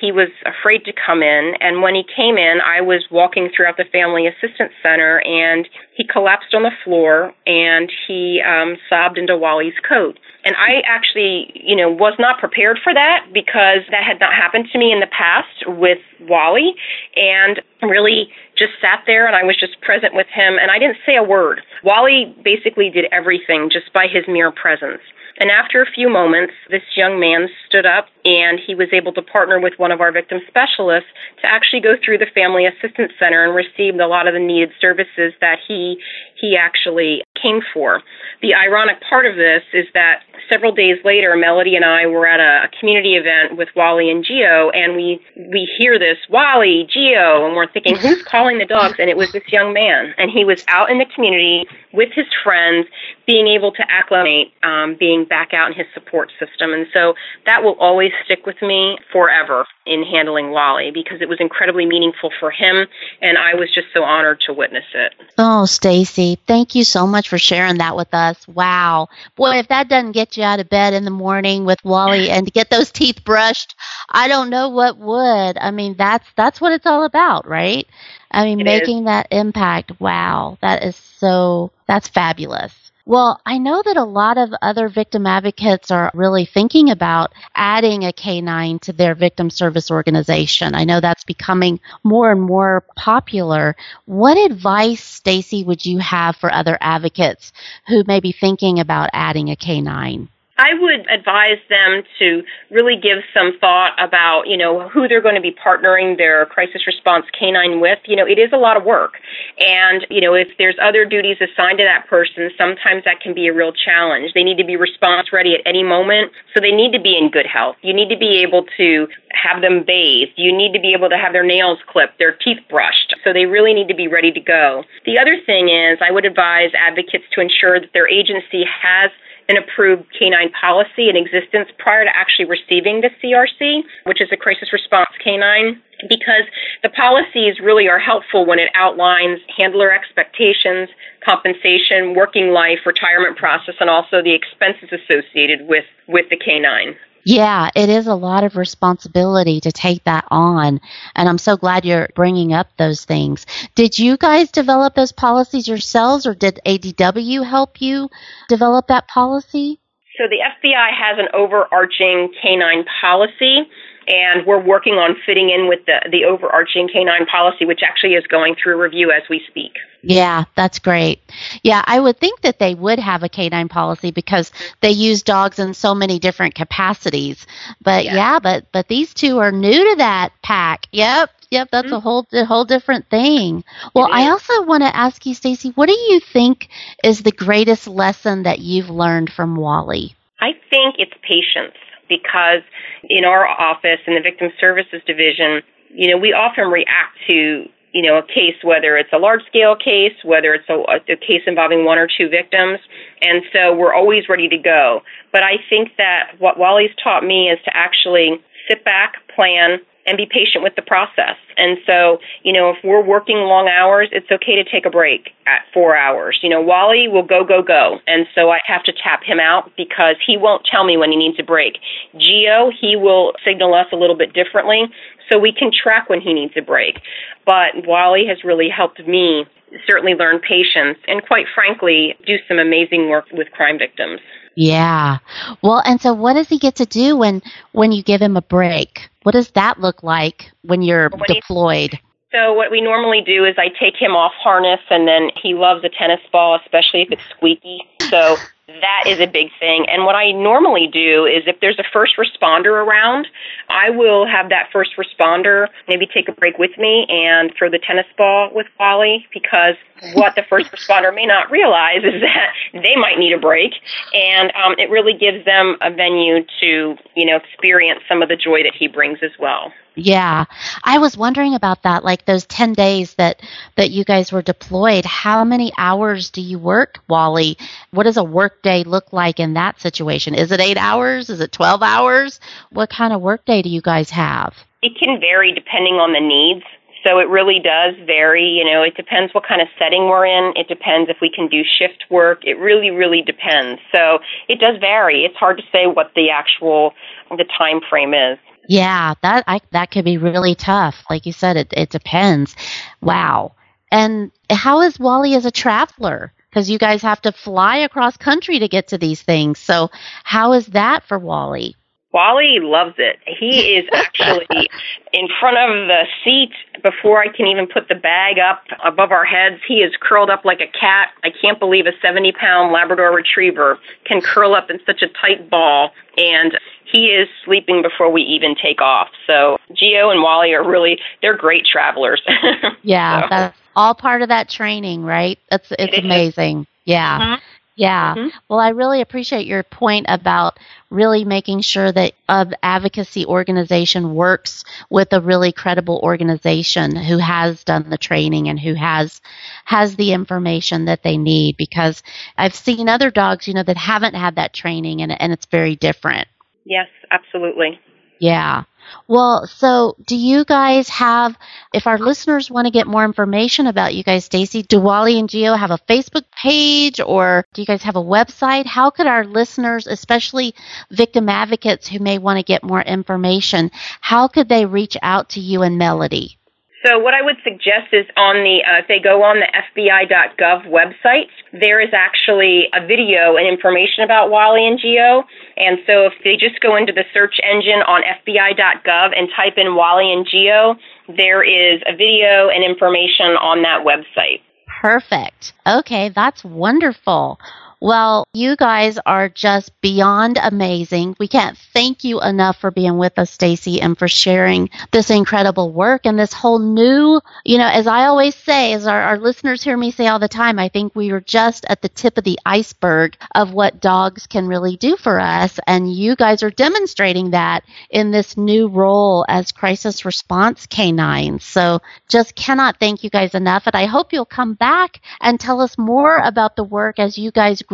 He 0.00 0.12
was 0.12 0.28
afraid 0.44 0.84
to 0.84 0.92
come 0.92 1.22
in, 1.22 1.54
and 1.60 1.82
when 1.82 1.94
he 1.94 2.04
came 2.04 2.36
in, 2.36 2.58
I 2.64 2.80
was 2.80 3.06
walking 3.10 3.48
throughout 3.54 3.76
the 3.76 3.84
Family 3.90 4.26
Assistance 4.26 4.72
Center, 4.82 5.20
and 5.20 5.68
he 5.96 6.04
collapsed 6.04 6.54
on 6.54 6.62
the 6.62 6.74
floor 6.82 7.32
and 7.46 7.90
he 8.06 8.42
um, 8.42 8.76
sobbed 8.88 9.18
into 9.18 9.36
Wally's 9.36 9.78
coat. 9.86 10.18
And 10.44 10.56
I 10.56 10.82
actually, 10.84 11.52
you 11.54 11.76
know, 11.76 11.88
was 11.88 12.14
not 12.18 12.38
prepared 12.38 12.78
for 12.82 12.92
that 12.92 13.28
because 13.32 13.86
that 13.90 14.04
had 14.04 14.20
not 14.20 14.34
happened 14.34 14.66
to 14.72 14.78
me 14.78 14.92
in 14.92 15.00
the 15.00 15.06
past 15.06 15.64
with 15.66 15.98
Wally, 16.20 16.74
and 17.16 17.62
really 17.82 18.28
just 18.58 18.72
sat 18.80 19.02
there 19.06 19.26
and 19.26 19.36
I 19.36 19.44
was 19.44 19.56
just 19.58 19.80
present 19.80 20.14
with 20.14 20.26
him, 20.28 20.58
and 20.60 20.70
I 20.70 20.78
didn't 20.78 20.98
say 21.06 21.16
a 21.16 21.22
word. 21.22 21.62
Wally 21.82 22.34
basically 22.44 22.90
did 22.90 23.06
everything 23.12 23.70
just 23.70 23.92
by 23.92 24.06
his 24.06 24.24
mere 24.28 24.50
presence. 24.50 25.02
And 25.38 25.50
after 25.50 25.82
a 25.82 25.86
few 25.86 26.08
moments, 26.08 26.54
this 26.70 26.82
young 26.94 27.18
man 27.18 27.48
stood 27.66 27.86
up 27.86 28.06
and 28.24 28.60
he 28.64 28.74
was 28.74 28.88
able 28.92 29.12
to 29.14 29.22
partner 29.22 29.58
with 29.58 29.74
one 29.78 29.90
of 29.90 30.00
our 30.00 30.12
victim 30.12 30.38
specialists 30.46 31.10
to 31.42 31.52
actually 31.52 31.80
go 31.80 31.94
through 32.02 32.18
the 32.18 32.30
Family 32.34 32.66
Assistance 32.66 33.12
Center 33.18 33.44
and 33.44 33.54
received 33.54 33.98
a 33.98 34.06
lot 34.06 34.28
of 34.28 34.34
the 34.34 34.40
needed 34.40 34.70
services 34.80 35.34
that 35.40 35.58
he 35.66 35.98
he 36.44 36.56
actually 36.56 37.22
came 37.40 37.60
for. 37.72 38.02
The 38.42 38.54
ironic 38.54 39.00
part 39.08 39.24
of 39.24 39.36
this 39.36 39.62
is 39.72 39.86
that 39.94 40.20
several 40.50 40.72
days 40.72 40.98
later, 41.04 41.34
Melody 41.36 41.76
and 41.76 41.84
I 41.84 42.06
were 42.06 42.26
at 42.26 42.40
a, 42.40 42.68
community 42.80 43.14
event 43.14 43.56
with 43.56 43.68
Wally 43.76 44.10
and 44.10 44.24
Geo, 44.24 44.70
and 44.70 44.96
we 44.96 45.20
we 45.36 45.68
hear 45.78 45.98
this 45.98 46.18
Wally, 46.28 46.86
Geo, 46.92 47.46
and 47.46 47.54
we're 47.54 47.70
thinking, 47.70 47.96
who's 47.96 48.22
calling 48.24 48.58
the 48.58 48.66
dogs? 48.66 48.96
And 48.98 49.08
it 49.08 49.16
was 49.16 49.30
this 49.32 49.44
young 49.48 49.72
man, 49.72 50.12
and 50.18 50.30
he 50.30 50.44
was 50.44 50.64
out 50.68 50.90
in 50.90 50.98
the 50.98 51.06
community 51.14 51.66
with 51.92 52.10
his 52.12 52.26
friends, 52.42 52.86
being 53.26 53.46
able 53.46 53.70
to 53.72 53.84
acclimate, 53.88 54.52
um, 54.62 54.96
being 54.98 55.24
back 55.24 55.54
out 55.54 55.70
in 55.70 55.76
his 55.76 55.86
support 55.94 56.32
system, 56.38 56.72
and 56.72 56.86
so 56.92 57.14
that 57.46 57.62
will 57.62 57.76
always 57.78 58.10
stick 58.24 58.44
with 58.44 58.60
me 58.60 58.98
forever 59.12 59.64
in 59.86 60.02
handling 60.02 60.50
Wally 60.50 60.90
because 60.92 61.20
it 61.20 61.28
was 61.28 61.38
incredibly 61.40 61.86
meaningful 61.86 62.30
for 62.40 62.50
him, 62.50 62.86
and 63.20 63.38
I 63.38 63.54
was 63.54 63.72
just 63.72 63.88
so 63.94 64.02
honored 64.02 64.42
to 64.46 64.52
witness 64.52 64.84
it. 64.94 65.14
Oh, 65.38 65.64
Stacy, 65.64 66.33
thank 66.46 66.74
you 66.74 66.84
so 66.84 67.06
much 67.06 67.28
for 67.28 67.38
sharing 67.38 67.78
that 67.78 67.96
with 67.96 68.12
us. 68.14 68.46
Wow, 68.48 69.08
boy, 69.36 69.58
if 69.58 69.68
that 69.68 69.88
doesn't 69.88 70.12
get 70.12 70.36
you 70.36 70.42
out 70.42 70.60
of 70.60 70.68
bed 70.68 70.94
in 70.94 71.04
the 71.04 71.10
morning 71.10 71.64
with 71.64 71.84
Wally 71.84 72.30
and 72.30 72.46
to 72.46 72.52
get 72.52 72.70
those 72.70 72.90
teeth 72.92 73.24
brushed, 73.24 73.74
I 74.08 74.28
don't 74.28 74.50
know 74.50 74.68
what 74.68 74.98
would. 74.98 75.58
I 75.58 75.70
mean, 75.70 75.94
that's 75.96 76.26
that's 76.36 76.60
what 76.60 76.72
it's 76.72 76.86
all 76.86 77.04
about, 77.04 77.46
right? 77.46 77.86
I 78.30 78.44
mean, 78.44 78.60
it 78.60 78.64
making 78.64 79.00
is. 79.00 79.04
that 79.06 79.28
impact. 79.30 80.00
Wow, 80.00 80.58
that 80.60 80.82
is 80.82 80.96
so 80.96 81.70
that's 81.86 82.08
fabulous. 82.08 82.83
Well, 83.06 83.40
I 83.46 83.56
know 83.56 83.82
that 83.82 83.96
a 83.96 84.04
lot 84.04 84.36
of 84.36 84.52
other 84.60 84.88
victim 84.88 85.26
advocates 85.26 85.90
are 85.90 86.10
really 86.12 86.44
thinking 86.44 86.90
about 86.90 87.32
adding 87.56 88.04
a 88.04 88.12
canine 88.12 88.78
to 88.80 88.92
their 88.92 89.14
victim 89.14 89.48
service 89.48 89.90
organization. 89.90 90.74
I 90.74 90.84
know 90.84 91.00
that's 91.00 91.24
becoming 91.24 91.80
more 92.02 92.30
and 92.30 92.42
more 92.42 92.84
popular. 92.94 93.74
What 94.04 94.36
advice, 94.36 95.02
Stacy, 95.02 95.64
would 95.64 95.86
you 95.86 95.96
have 95.98 96.36
for 96.36 96.52
other 96.52 96.76
advocates 96.78 97.52
who 97.88 98.04
may 98.06 98.20
be 98.20 98.32
thinking 98.32 98.80
about 98.80 99.08
adding 99.14 99.48
a 99.48 99.56
canine? 99.56 100.28
I 100.56 100.74
would 100.78 101.10
advise 101.10 101.58
them 101.68 102.02
to 102.20 102.42
really 102.70 102.94
give 102.94 103.26
some 103.34 103.58
thought 103.60 103.98
about, 103.98 104.44
you 104.46 104.56
know, 104.56 104.88
who 104.88 105.08
they're 105.08 105.22
going 105.22 105.34
to 105.34 105.40
be 105.40 105.50
partnering 105.50 106.16
their 106.16 106.46
crisis 106.46 106.86
response 106.86 107.26
canine 107.38 107.80
with. 107.80 107.98
You 108.06 108.14
know, 108.14 108.26
it 108.26 108.38
is 108.38 108.50
a 108.52 108.56
lot 108.56 108.76
of 108.76 108.84
work. 108.84 109.14
And, 109.58 110.06
you 110.10 110.20
know, 110.20 110.34
if 110.34 110.48
there's 110.58 110.76
other 110.80 111.04
duties 111.04 111.38
assigned 111.42 111.78
to 111.78 111.84
that 111.84 112.06
person, 112.08 112.50
sometimes 112.56 113.02
that 113.04 113.20
can 113.20 113.34
be 113.34 113.48
a 113.48 113.52
real 113.52 113.72
challenge. 113.72 114.30
They 114.34 114.44
need 114.44 114.58
to 114.58 114.64
be 114.64 114.76
response 114.76 115.32
ready 115.32 115.54
at 115.54 115.60
any 115.66 115.82
moment, 115.82 116.30
so 116.54 116.60
they 116.60 116.70
need 116.70 116.92
to 116.92 117.00
be 117.00 117.18
in 117.18 117.30
good 117.30 117.46
health. 117.46 117.76
You 117.82 117.92
need 117.92 118.08
to 118.10 118.18
be 118.18 118.42
able 118.46 118.64
to 118.76 119.08
have 119.34 119.60
them 119.60 119.82
bathed. 119.84 120.32
You 120.36 120.56
need 120.56 120.72
to 120.72 120.80
be 120.80 120.94
able 120.94 121.08
to 121.10 121.18
have 121.18 121.32
their 121.32 121.44
nails 121.44 121.78
clipped, 121.88 122.18
their 122.18 122.32
teeth 122.32 122.62
brushed. 122.70 123.14
So 123.24 123.32
they 123.32 123.46
really 123.46 123.74
need 123.74 123.88
to 123.88 123.94
be 123.94 124.06
ready 124.06 124.30
to 124.30 124.40
go. 124.40 124.84
The 125.04 125.18
other 125.18 125.34
thing 125.44 125.68
is 125.68 125.98
I 125.98 126.12
would 126.12 126.24
advise 126.24 126.70
advocates 126.78 127.24
to 127.34 127.40
ensure 127.40 127.80
that 127.80 127.90
their 127.92 128.08
agency 128.08 128.62
has 128.62 129.10
an 129.48 129.56
approved 129.56 130.04
canine 130.18 130.50
policy 130.52 131.08
in 131.08 131.16
existence 131.16 131.68
prior 131.78 132.04
to 132.04 132.10
actually 132.14 132.46
receiving 132.46 133.00
the 133.00 133.10
CRC, 133.22 133.82
which 134.04 134.20
is 134.20 134.28
a 134.32 134.36
crisis 134.36 134.72
response 134.72 135.10
canine, 135.22 135.80
because 136.08 136.44
the 136.82 136.88
policies 136.88 137.60
really 137.62 137.88
are 137.88 137.98
helpful 137.98 138.46
when 138.46 138.58
it 138.58 138.70
outlines 138.74 139.40
handler 139.56 139.92
expectations, 139.92 140.88
compensation, 141.24 142.14
working 142.14 142.50
life, 142.50 142.78
retirement 142.86 143.36
process, 143.36 143.74
and 143.80 143.90
also 143.90 144.22
the 144.22 144.34
expenses 144.34 144.90
associated 144.92 145.68
with, 145.68 145.84
with 146.08 146.26
the 146.30 146.36
canine. 146.36 146.96
Yeah, 147.24 147.70
it 147.74 147.88
is 147.88 148.06
a 148.06 148.14
lot 148.14 148.44
of 148.44 148.56
responsibility 148.56 149.60
to 149.60 149.72
take 149.72 150.04
that 150.04 150.26
on. 150.30 150.80
And 151.14 151.28
I'm 151.28 151.38
so 151.38 151.56
glad 151.56 151.84
you're 151.84 152.08
bringing 152.14 152.52
up 152.52 152.68
those 152.76 153.04
things. 153.04 153.46
Did 153.74 153.98
you 153.98 154.16
guys 154.16 154.50
develop 154.50 154.94
those 154.94 155.12
policies 155.12 155.66
yourselves 155.66 156.26
or 156.26 156.34
did 156.34 156.60
ADW 156.66 157.44
help 157.44 157.80
you 157.80 158.10
develop 158.48 158.88
that 158.88 159.08
policy? 159.08 159.80
So 160.18 160.24
the 160.28 160.38
FBI 160.38 160.90
has 160.92 161.18
an 161.18 161.28
overarching 161.32 162.32
canine 162.40 162.84
policy 163.00 163.68
and 164.06 164.46
we're 164.46 164.62
working 164.62 164.94
on 164.94 165.16
fitting 165.26 165.50
in 165.50 165.68
with 165.68 165.80
the, 165.86 166.08
the 166.10 166.24
overarching 166.24 166.88
canine 166.88 167.26
policy, 167.26 167.64
which 167.64 167.80
actually 167.82 168.14
is 168.14 168.26
going 168.26 168.56
through 168.60 168.80
review 168.80 169.10
as 169.10 169.22
we 169.28 169.42
speak. 169.48 169.72
Yeah, 170.02 170.44
that's 170.54 170.78
great. 170.78 171.20
Yeah, 171.62 171.82
I 171.86 171.98
would 171.98 172.18
think 172.18 172.42
that 172.42 172.58
they 172.58 172.74
would 172.74 172.98
have 172.98 173.22
a 173.22 173.28
canine 173.28 173.68
policy 173.68 174.10
because 174.10 174.52
they 174.80 174.90
use 174.90 175.22
dogs 175.22 175.58
in 175.58 175.72
so 175.72 175.94
many 175.94 176.18
different 176.18 176.54
capacities. 176.54 177.46
But 177.82 178.04
yeah, 178.04 178.14
yeah 178.14 178.38
but 178.38 178.66
but 178.72 178.88
these 178.88 179.14
two 179.14 179.38
are 179.38 179.50
new 179.50 179.90
to 179.90 179.96
that 179.96 180.32
pack. 180.42 180.86
Yep, 180.92 181.30
yep, 181.50 181.68
that's 181.70 181.86
mm-hmm. 181.86 181.94
a 181.94 182.00
whole 182.00 182.26
a 182.32 182.44
whole 182.44 182.66
different 182.66 183.08
thing. 183.08 183.64
Well, 183.94 184.08
I 184.12 184.28
also 184.28 184.62
want 184.64 184.82
to 184.82 184.94
ask 184.94 185.24
you, 185.24 185.34
Stacy, 185.34 185.70
what 185.70 185.86
do 185.86 185.94
you 185.94 186.20
think 186.20 186.68
is 187.02 187.22
the 187.22 187.32
greatest 187.32 187.88
lesson 187.88 188.42
that 188.42 188.58
you've 188.58 188.90
learned 188.90 189.32
from 189.32 189.56
Wally? 189.56 190.14
I 190.40 190.52
think 190.68 190.96
it's 190.98 191.14
patience 191.22 191.76
because 192.08 192.62
in 193.08 193.24
our 193.24 193.46
office 193.46 194.00
in 194.06 194.14
the 194.14 194.20
victim 194.20 194.50
services 194.60 195.02
division, 195.06 195.62
you 195.90 196.10
know, 196.10 196.18
we 196.18 196.32
often 196.32 196.68
react 196.68 197.16
to 197.28 197.66
you 197.94 198.02
know, 198.02 198.18
a 198.18 198.26
case, 198.26 198.58
whether 198.64 198.96
it's 198.98 199.12
a 199.12 199.18
large 199.18 199.42
scale 199.46 199.76
case, 199.76 200.18
whether 200.24 200.52
it's 200.52 200.68
a, 200.68 200.74
a, 200.74 201.16
case 201.16 201.42
involving 201.46 201.84
one 201.84 201.96
or 201.96 202.08
two 202.08 202.28
victims. 202.28 202.80
And 203.22 203.42
so 203.52 203.72
we're 203.72 203.94
always 203.94 204.28
ready 204.28 204.48
to 204.48 204.58
go. 204.58 205.02
But 205.30 205.44
I 205.44 205.62
think 205.70 205.90
that 205.96 206.32
what 206.40 206.58
Wally's 206.58 206.90
taught 207.02 207.22
me 207.22 207.50
is 207.50 207.58
to 207.64 207.70
actually 207.72 208.42
sit 208.68 208.84
back, 208.84 209.14
plan, 209.36 209.78
and 210.06 210.16
be 210.16 210.26
patient 210.26 210.62
with 210.62 210.74
the 210.76 210.82
process. 210.82 211.36
And 211.56 211.78
so, 211.86 212.18
you 212.42 212.52
know, 212.52 212.70
if 212.70 212.76
we're 212.84 213.02
working 213.02 213.36
long 213.36 213.68
hours, 213.68 214.08
it's 214.12 214.30
okay 214.30 214.54
to 214.56 214.64
take 214.64 214.86
a 214.86 214.90
break 214.90 215.30
at 215.46 215.62
four 215.72 215.96
hours. 215.96 216.38
You 216.42 216.50
know, 216.50 216.60
Wally 216.60 217.08
will 217.08 217.22
go, 217.22 217.44
go, 217.44 217.62
go. 217.62 217.98
And 218.06 218.26
so 218.34 218.50
I 218.50 218.58
have 218.66 218.82
to 218.84 218.92
tap 218.92 219.22
him 219.22 219.40
out 219.40 219.70
because 219.76 220.16
he 220.24 220.36
won't 220.36 220.66
tell 220.70 220.84
me 220.84 220.96
when 220.96 221.10
he 221.10 221.16
needs 221.16 221.38
a 221.38 221.42
break. 221.42 221.78
Geo, 222.18 222.70
he 222.70 222.96
will 222.96 223.32
signal 223.44 223.74
us 223.74 223.86
a 223.92 223.96
little 223.96 224.16
bit 224.16 224.32
differently 224.32 224.84
so 225.30 225.38
we 225.38 225.52
can 225.52 225.70
track 225.70 226.08
when 226.08 226.20
he 226.20 226.34
needs 226.34 226.54
a 226.56 226.62
break. 226.62 227.00
But 227.46 227.86
Wally 227.86 228.26
has 228.26 228.44
really 228.44 228.68
helped 228.68 229.06
me 229.06 229.46
certainly 229.86 230.14
learn 230.14 230.40
patience 230.40 230.98
and 231.08 231.24
quite 231.26 231.46
frankly 231.54 232.14
do 232.26 232.36
some 232.46 232.58
amazing 232.58 233.08
work 233.08 233.26
with 233.32 233.50
crime 233.52 233.78
victims. 233.78 234.20
Yeah. 234.56 235.18
Well, 235.62 235.82
and 235.84 236.00
so 236.00 236.12
what 236.12 236.34
does 236.34 236.48
he 236.48 236.58
get 236.58 236.76
to 236.76 236.86
do 236.86 237.16
when 237.16 237.42
when 237.72 237.92
you 237.92 238.02
give 238.02 238.20
him 238.20 238.36
a 238.36 238.42
break? 238.42 239.08
What 239.22 239.32
does 239.32 239.50
that 239.52 239.80
look 239.80 240.02
like 240.02 240.50
when 240.62 240.82
you're 240.82 241.10
when 241.10 241.22
deployed? 241.26 241.98
So 242.32 242.52
what 242.52 242.70
we 242.70 242.80
normally 242.80 243.22
do 243.24 243.44
is 243.44 243.54
I 243.58 243.68
take 243.68 243.94
him 243.96 244.12
off 244.12 244.32
harness 244.34 244.80
and 244.90 245.06
then 245.06 245.30
he 245.40 245.54
loves 245.54 245.84
a 245.84 245.88
tennis 245.88 246.20
ball, 246.32 246.58
especially 246.64 247.02
if 247.02 247.12
it's 247.12 247.22
squeaky. 247.30 247.80
So 248.10 248.36
that 248.66 249.04
is 249.06 249.20
a 249.20 249.26
big 249.26 249.48
thing. 249.60 249.84
And 249.88 250.06
what 250.06 250.14
I 250.14 250.32
normally 250.32 250.88
do 250.90 251.26
is 251.26 251.44
if 251.46 251.60
there's 251.60 251.78
a 251.78 251.84
first 251.92 252.14
responder 252.16 252.72
around, 252.72 253.26
I 253.68 253.90
will 253.90 254.26
have 254.26 254.48
that 254.48 254.70
first 254.72 254.92
responder 254.96 255.66
maybe 255.86 256.06
take 256.06 256.28
a 256.28 256.32
break 256.32 256.58
with 256.58 256.70
me 256.78 257.06
and 257.10 257.52
throw 257.58 257.68
the 257.68 257.78
tennis 257.78 258.06
ball 258.16 258.50
with 258.54 258.66
Wally 258.80 259.26
because 259.34 259.74
what 260.14 260.34
the 260.34 260.44
first 260.48 260.72
responder 260.72 261.14
may 261.14 261.26
not 261.26 261.50
realize 261.50 262.04
is 262.04 262.22
that 262.22 262.54
they 262.72 262.96
might 262.96 263.18
need 263.18 263.34
a 263.34 263.38
break. 263.38 263.72
And 264.14 264.50
um, 264.52 264.74
it 264.78 264.88
really 264.88 265.12
gives 265.12 265.44
them 265.44 265.76
a 265.82 265.90
venue 265.90 266.44
to, 266.60 266.96
you 267.14 267.26
know, 267.26 267.36
experience 267.36 268.00
some 268.08 268.22
of 268.22 268.28
the 268.30 268.36
joy 268.36 268.62
that 268.62 268.74
he 268.78 268.88
brings 268.88 269.18
as 269.22 269.32
well. 269.38 269.72
Yeah. 269.96 270.46
I 270.82 270.98
was 270.98 271.16
wondering 271.16 271.54
about 271.54 271.82
that 271.84 272.04
like 272.04 272.24
those 272.24 272.44
10 272.46 272.72
days 272.72 273.14
that 273.14 273.40
that 273.76 273.90
you 273.90 274.04
guys 274.04 274.32
were 274.32 274.42
deployed. 274.42 275.04
How 275.04 275.44
many 275.44 275.72
hours 275.78 276.30
do 276.30 276.40
you 276.40 276.58
work, 276.58 276.98
Wally? 277.08 277.56
What 277.92 278.04
does 278.04 278.16
a 278.16 278.24
work 278.24 278.53
day 278.62 278.84
look 278.84 279.12
like 279.12 279.40
in 279.40 279.54
that 279.54 279.80
situation? 279.80 280.34
Is 280.34 280.52
it 280.52 280.60
8 280.60 280.76
hours? 280.76 281.30
Is 281.30 281.40
it 281.40 281.52
12 281.52 281.82
hours? 281.82 282.40
What 282.70 282.90
kind 282.90 283.12
of 283.12 283.20
work 283.20 283.44
day 283.44 283.62
do 283.62 283.68
you 283.68 283.80
guys 283.80 284.10
have? 284.10 284.54
It 284.82 284.92
can 284.98 285.20
vary 285.20 285.52
depending 285.52 285.94
on 285.94 286.12
the 286.12 286.20
needs. 286.20 286.64
So 287.06 287.18
it 287.18 287.28
really 287.28 287.60
does 287.62 287.94
vary. 288.06 288.48
You 288.48 288.64
know, 288.64 288.82
it 288.82 288.96
depends 288.96 289.34
what 289.34 289.46
kind 289.46 289.60
of 289.60 289.68
setting 289.78 290.08
we're 290.08 290.26
in. 290.26 290.54
It 290.56 290.68
depends 290.68 291.10
if 291.10 291.18
we 291.20 291.30
can 291.30 291.48
do 291.48 291.62
shift 291.62 292.04
work. 292.10 292.40
It 292.44 292.58
really, 292.58 292.90
really 292.90 293.20
depends. 293.20 293.80
So 293.94 294.20
it 294.48 294.58
does 294.58 294.78
vary. 294.80 295.24
It's 295.24 295.36
hard 295.36 295.58
to 295.58 295.62
say 295.70 295.86
what 295.86 296.12
the 296.16 296.30
actual 296.30 296.94
the 297.30 297.44
time 297.58 297.80
frame 297.88 298.14
is. 298.14 298.38
Yeah, 298.68 299.14
that 299.22 299.44
I, 299.46 299.60
that 299.72 299.90
could 299.90 300.06
be 300.06 300.16
really 300.16 300.54
tough. 300.54 301.04
Like 301.10 301.26
you 301.26 301.32
said, 301.32 301.56
it 301.58 301.74
it 301.76 301.90
depends. 301.90 302.56
Wow. 303.02 303.54
And 303.90 304.30
how 304.50 304.80
is 304.80 304.98
Wally 304.98 305.34
as 305.34 305.44
a 305.44 305.50
traveler? 305.50 306.32
Because 306.54 306.70
you 306.70 306.78
guys 306.78 307.02
have 307.02 307.20
to 307.22 307.32
fly 307.32 307.78
across 307.78 308.16
country 308.16 308.60
to 308.60 308.68
get 308.68 308.86
to 308.88 308.96
these 308.96 309.20
things. 309.20 309.58
So 309.58 309.90
how 310.22 310.52
is 310.52 310.66
that 310.68 311.02
for 311.02 311.18
Wally? 311.18 311.74
Wally 312.12 312.60
loves 312.60 312.94
it. 312.96 313.18
He 313.26 313.74
is 313.74 313.86
actually 313.92 314.46
in 315.12 315.26
front 315.40 315.56
of 315.58 315.88
the 315.88 316.04
seat 316.22 316.52
before 316.80 317.20
I 317.20 317.26
can 317.26 317.48
even 317.48 317.66
put 317.66 317.88
the 317.88 317.96
bag 317.96 318.38
up 318.38 318.62
above 318.84 319.10
our 319.10 319.24
heads. 319.24 319.60
He 319.66 319.78
is 319.78 319.92
curled 320.00 320.30
up 320.30 320.44
like 320.44 320.60
a 320.60 320.68
cat. 320.78 321.08
I 321.24 321.30
can't 321.30 321.58
believe 321.58 321.86
a 321.86 321.92
70 322.00 322.30
pound 322.30 322.72
Labrador 322.72 323.12
retriever 323.12 323.80
can 324.04 324.20
curl 324.20 324.54
up 324.54 324.70
in 324.70 324.78
such 324.86 325.02
a 325.02 325.08
tight 325.08 325.50
ball. 325.50 325.90
And 326.16 326.56
he 326.90 327.06
is 327.06 327.28
sleeping 327.44 327.82
before 327.82 328.10
we 328.10 328.22
even 328.22 328.54
take 328.60 328.80
off. 328.80 329.08
So 329.26 329.58
Geo 329.74 330.10
and 330.10 330.22
Wally 330.22 330.52
are 330.52 330.66
really 330.66 330.98
they're 331.22 331.36
great 331.36 331.64
travelers. 331.66 332.22
yeah, 332.82 333.22
so. 333.22 333.26
that's 333.30 333.58
all 333.76 333.94
part 333.94 334.22
of 334.22 334.28
that 334.28 334.48
training, 334.48 335.02
right? 335.02 335.38
That's 335.50 335.70
it's 335.72 335.96
it 335.96 336.04
amazing. 336.04 336.66
Yeah. 336.84 337.18
Mm-hmm. 337.18 337.42
Yeah. 337.76 338.14
Mm-hmm. 338.14 338.28
Well, 338.48 338.60
I 338.60 338.68
really 338.68 339.00
appreciate 339.00 339.46
your 339.46 339.64
point 339.64 340.06
about 340.08 340.58
really 340.90 341.24
making 341.24 341.62
sure 341.62 341.90
that 341.90 342.12
an 342.28 342.54
advocacy 342.62 343.26
organization 343.26 344.14
works 344.14 344.64
with 344.90 345.12
a 345.12 345.20
really 345.20 345.50
credible 345.50 345.98
organization 346.04 346.94
who 346.94 347.18
has 347.18 347.64
done 347.64 347.90
the 347.90 347.98
training 347.98 348.48
and 348.48 348.60
who 348.60 348.74
has 348.74 349.20
has 349.64 349.96
the 349.96 350.12
information 350.12 350.84
that 350.84 351.02
they 351.02 351.16
need 351.16 351.56
because 351.56 352.02
I've 352.38 352.54
seen 352.54 352.88
other 352.88 353.10
dogs, 353.10 353.48
you 353.48 353.54
know, 353.54 353.64
that 353.64 353.76
haven't 353.76 354.14
had 354.14 354.36
that 354.36 354.52
training 354.52 355.02
and 355.02 355.20
and 355.20 355.32
it's 355.32 355.46
very 355.46 355.74
different. 355.74 356.28
Yes, 356.64 356.88
absolutely. 357.10 357.80
Yeah. 358.20 358.62
Well, 359.08 359.46
so 359.46 359.96
do 360.06 360.16
you 360.16 360.44
guys 360.44 360.88
have, 360.90 361.36
if 361.72 361.86
our 361.86 361.98
listeners 361.98 362.50
want 362.50 362.66
to 362.66 362.70
get 362.70 362.86
more 362.86 363.04
information 363.04 363.66
about 363.66 363.94
you 363.94 364.02
guys, 364.02 364.24
Stacy, 364.26 364.62
do 364.62 364.80
Wally 364.80 365.18
and 365.18 365.28
Geo 365.28 365.54
have 365.54 365.70
a 365.70 365.78
Facebook 365.88 366.24
page 366.30 367.00
or 367.00 367.44
do 367.54 367.62
you 367.62 367.66
guys 367.66 367.82
have 367.82 367.96
a 367.96 368.02
website? 368.02 368.66
How 368.66 368.90
could 368.90 369.06
our 369.06 369.24
listeners, 369.24 369.86
especially 369.86 370.54
victim 370.90 371.28
advocates 371.28 371.88
who 371.88 371.98
may 371.98 372.18
want 372.18 372.38
to 372.38 372.42
get 372.44 372.62
more 372.62 372.82
information, 372.82 373.70
how 374.00 374.28
could 374.28 374.48
they 374.48 374.64
reach 374.66 374.96
out 375.02 375.30
to 375.30 375.40
you 375.40 375.62
and 375.62 375.78
Melody? 375.78 376.38
So 376.84 376.98
what 376.98 377.14
I 377.14 377.22
would 377.22 377.36
suggest 377.42 377.92
is 377.92 378.04
on 378.14 378.44
the, 378.44 378.60
uh, 378.60 378.84
if 378.84 378.88
they 378.88 379.00
go 379.00 379.22
on 379.22 379.40
the 379.40 379.48
FBI.gov 379.48 380.68
website, 380.68 381.32
there 381.52 381.80
is 381.80 381.88
actually 381.94 382.68
a 382.74 382.84
video 382.86 383.36
and 383.36 383.48
information 383.48 384.04
about 384.04 384.30
Wally 384.30 384.66
and 384.66 384.78
Geo. 384.78 385.24
And 385.56 385.78
so 385.86 386.04
if 386.04 386.12
they 386.22 386.36
just 386.36 386.60
go 386.60 386.76
into 386.76 386.92
the 386.92 387.04
search 387.14 387.40
engine 387.42 387.80
on 387.88 388.02
FBI.gov 388.02 389.16
and 389.16 389.30
type 389.34 389.54
in 389.56 389.76
Wally 389.76 390.12
and 390.12 390.26
Geo, 390.28 390.76
there 391.08 391.42
is 391.42 391.80
a 391.88 391.96
video 391.96 392.52
and 392.52 392.62
information 392.62 393.40
on 393.40 393.62
that 393.62 393.80
website. 393.80 394.44
Perfect. 394.82 395.54
Okay, 395.66 396.10
that's 396.10 396.44
wonderful. 396.44 397.40
Well, 397.84 398.24
you 398.32 398.56
guys 398.56 398.98
are 399.04 399.28
just 399.28 399.78
beyond 399.82 400.38
amazing. 400.42 401.16
We 401.18 401.28
can't 401.28 401.58
thank 401.74 402.02
you 402.02 402.18
enough 402.22 402.56
for 402.56 402.70
being 402.70 402.96
with 402.96 403.18
us, 403.18 403.30
Stacy, 403.30 403.78
and 403.82 403.98
for 403.98 404.08
sharing 404.08 404.70
this 404.90 405.10
incredible 405.10 405.70
work 405.70 406.06
and 406.06 406.18
this 406.18 406.32
whole 406.32 406.58
new, 406.58 407.20
you 407.44 407.58
know, 407.58 407.68
as 407.68 407.86
I 407.86 408.06
always 408.06 408.36
say, 408.36 408.72
as 408.72 408.86
our, 408.86 408.98
our 409.02 409.18
listeners 409.18 409.62
hear 409.62 409.76
me 409.76 409.90
say 409.90 410.06
all 410.06 410.18
the 410.18 410.28
time, 410.28 410.58
I 410.58 410.70
think 410.70 410.96
we 410.96 411.10
are 411.10 411.20
just 411.20 411.66
at 411.68 411.82
the 411.82 411.90
tip 411.90 412.16
of 412.16 412.24
the 412.24 412.38
iceberg 412.46 413.18
of 413.34 413.52
what 413.52 413.82
dogs 413.82 414.26
can 414.26 414.46
really 414.46 414.78
do 414.78 414.96
for 414.96 415.20
us. 415.20 415.60
And 415.66 415.92
you 415.92 416.16
guys 416.16 416.42
are 416.42 416.48
demonstrating 416.50 417.32
that 417.32 417.64
in 417.90 418.12
this 418.12 418.38
new 418.38 418.66
role 418.68 419.26
as 419.28 419.52
crisis 419.52 420.06
response 420.06 420.64
canines. 420.64 421.44
So 421.44 421.80
just 422.08 422.34
cannot 422.34 422.80
thank 422.80 423.04
you 423.04 423.10
guys 423.10 423.34
enough. 423.34 423.64
And 423.66 423.76
I 423.76 423.84
hope 423.84 424.14
you'll 424.14 424.24
come 424.24 424.54
back 424.54 425.02
and 425.20 425.38
tell 425.38 425.60
us 425.60 425.76
more 425.76 426.16
about 426.24 426.56
the 426.56 426.64
work 426.64 426.98
as 426.98 427.18
you 427.18 427.30
guys 427.30 427.60
grow. 427.60 427.73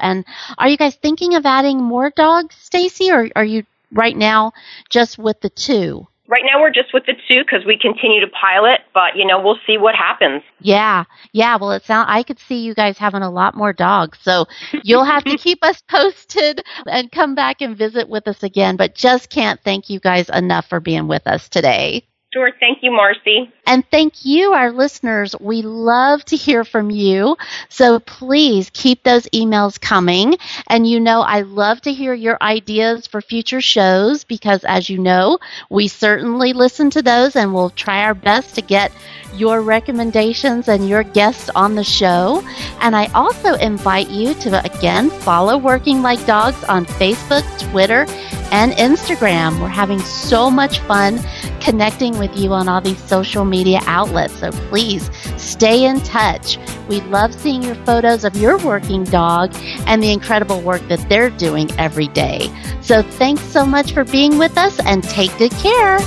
And 0.00 0.24
are 0.58 0.68
you 0.68 0.76
guys 0.76 0.96
thinking 0.96 1.34
of 1.34 1.46
adding 1.46 1.82
more 1.82 2.10
dogs, 2.10 2.54
Stacy, 2.60 3.10
or 3.10 3.28
are 3.36 3.44
you 3.44 3.64
right 3.92 4.16
now 4.16 4.52
just 4.90 5.18
with 5.18 5.40
the 5.40 5.50
two? 5.50 6.06
Right 6.30 6.42
now 6.44 6.60
we're 6.60 6.70
just 6.70 6.92
with 6.92 7.06
the 7.06 7.14
two 7.26 7.42
because 7.42 7.64
we 7.64 7.78
continue 7.78 8.20
to 8.20 8.26
pilot, 8.28 8.80
but 8.92 9.16
you 9.16 9.26
know 9.26 9.40
we'll 9.40 9.58
see 9.66 9.78
what 9.78 9.94
happens. 9.94 10.42
Yeah, 10.60 11.04
yeah. 11.32 11.56
Well, 11.56 11.72
it 11.72 11.84
sounds 11.84 12.08
I 12.10 12.22
could 12.22 12.38
see 12.38 12.62
you 12.62 12.74
guys 12.74 12.98
having 12.98 13.22
a 13.22 13.30
lot 13.30 13.54
more 13.54 13.72
dogs, 13.72 14.18
so 14.20 14.44
you'll 14.84 15.04
have 15.04 15.24
to 15.24 15.38
keep 15.38 15.64
us 15.64 15.82
posted 15.88 16.62
and 16.86 17.10
come 17.10 17.34
back 17.34 17.62
and 17.62 17.78
visit 17.78 18.10
with 18.10 18.28
us 18.28 18.42
again. 18.42 18.76
But 18.76 18.94
just 18.94 19.30
can't 19.30 19.58
thank 19.64 19.88
you 19.88 20.00
guys 20.00 20.28
enough 20.28 20.68
for 20.68 20.80
being 20.80 21.08
with 21.08 21.26
us 21.26 21.48
today. 21.48 22.04
Sure. 22.34 22.50
Thank 22.60 22.82
you, 22.82 22.90
Marcy. 22.90 23.50
And 23.66 23.84
thank 23.90 24.26
you, 24.26 24.52
our 24.52 24.70
listeners. 24.70 25.34
We 25.40 25.62
love 25.62 26.22
to 26.26 26.36
hear 26.36 26.62
from 26.62 26.90
you. 26.90 27.38
So 27.70 28.00
please 28.00 28.70
keep 28.74 29.02
those 29.02 29.26
emails 29.28 29.80
coming. 29.80 30.36
And 30.66 30.86
you 30.86 31.00
know, 31.00 31.22
I 31.22 31.40
love 31.40 31.80
to 31.82 31.92
hear 31.92 32.12
your 32.12 32.36
ideas 32.42 33.06
for 33.06 33.22
future 33.22 33.62
shows 33.62 34.24
because, 34.24 34.62
as 34.64 34.90
you 34.90 34.98
know, 34.98 35.38
we 35.70 35.88
certainly 35.88 36.52
listen 36.52 36.90
to 36.90 37.02
those 37.02 37.34
and 37.34 37.54
we'll 37.54 37.70
try 37.70 38.02
our 38.02 38.14
best 38.14 38.54
to 38.56 38.62
get 38.62 38.92
your 39.34 39.62
recommendations 39.62 40.68
and 40.68 40.86
your 40.86 41.04
guests 41.04 41.48
on 41.54 41.76
the 41.76 41.84
show. 41.84 42.42
And 42.80 42.94
I 42.94 43.06
also 43.12 43.54
invite 43.54 44.10
you 44.10 44.34
to, 44.34 44.64
again, 44.64 45.08
follow 45.08 45.56
Working 45.56 46.02
Like 46.02 46.24
Dogs 46.26 46.62
on 46.64 46.84
Facebook, 46.84 47.44
Twitter, 47.70 48.04
and 48.50 48.72
Instagram. 48.72 49.60
We're 49.60 49.68
having 49.68 50.00
so 50.00 50.50
much 50.50 50.80
fun 50.80 51.18
connecting 51.60 52.18
with 52.18 52.36
you 52.36 52.52
on 52.52 52.68
all 52.68 52.80
these 52.80 53.02
social 53.04 53.44
media 53.44 53.80
outlets. 53.86 54.36
So 54.38 54.50
please 54.70 55.10
stay 55.36 55.84
in 55.84 56.00
touch. 56.00 56.58
We 56.88 57.00
love 57.02 57.32
seeing 57.34 57.62
your 57.62 57.74
photos 57.74 58.24
of 58.24 58.34
your 58.36 58.56
working 58.58 59.04
dog 59.04 59.54
and 59.86 60.02
the 60.02 60.10
incredible 60.12 60.60
work 60.60 60.86
that 60.88 61.08
they're 61.08 61.30
doing 61.30 61.70
every 61.78 62.08
day. 62.08 62.50
So 62.80 63.02
thanks 63.02 63.42
so 63.42 63.64
much 63.66 63.92
for 63.92 64.02
being 64.04 64.38
with 64.38 64.58
us 64.58 64.80
and 64.80 65.04
take 65.04 65.36
good 65.38 65.52
care. 65.52 65.98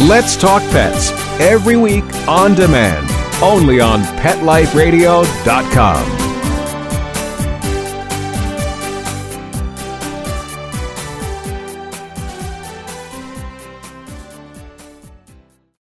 Let's 0.00 0.36
Talk 0.36 0.62
Pets 0.70 1.12
every 1.40 1.76
week 1.76 2.04
on 2.28 2.54
demand, 2.54 3.10
only 3.42 3.80
on 3.80 4.02
PetLifeRadio.com. 4.02 6.25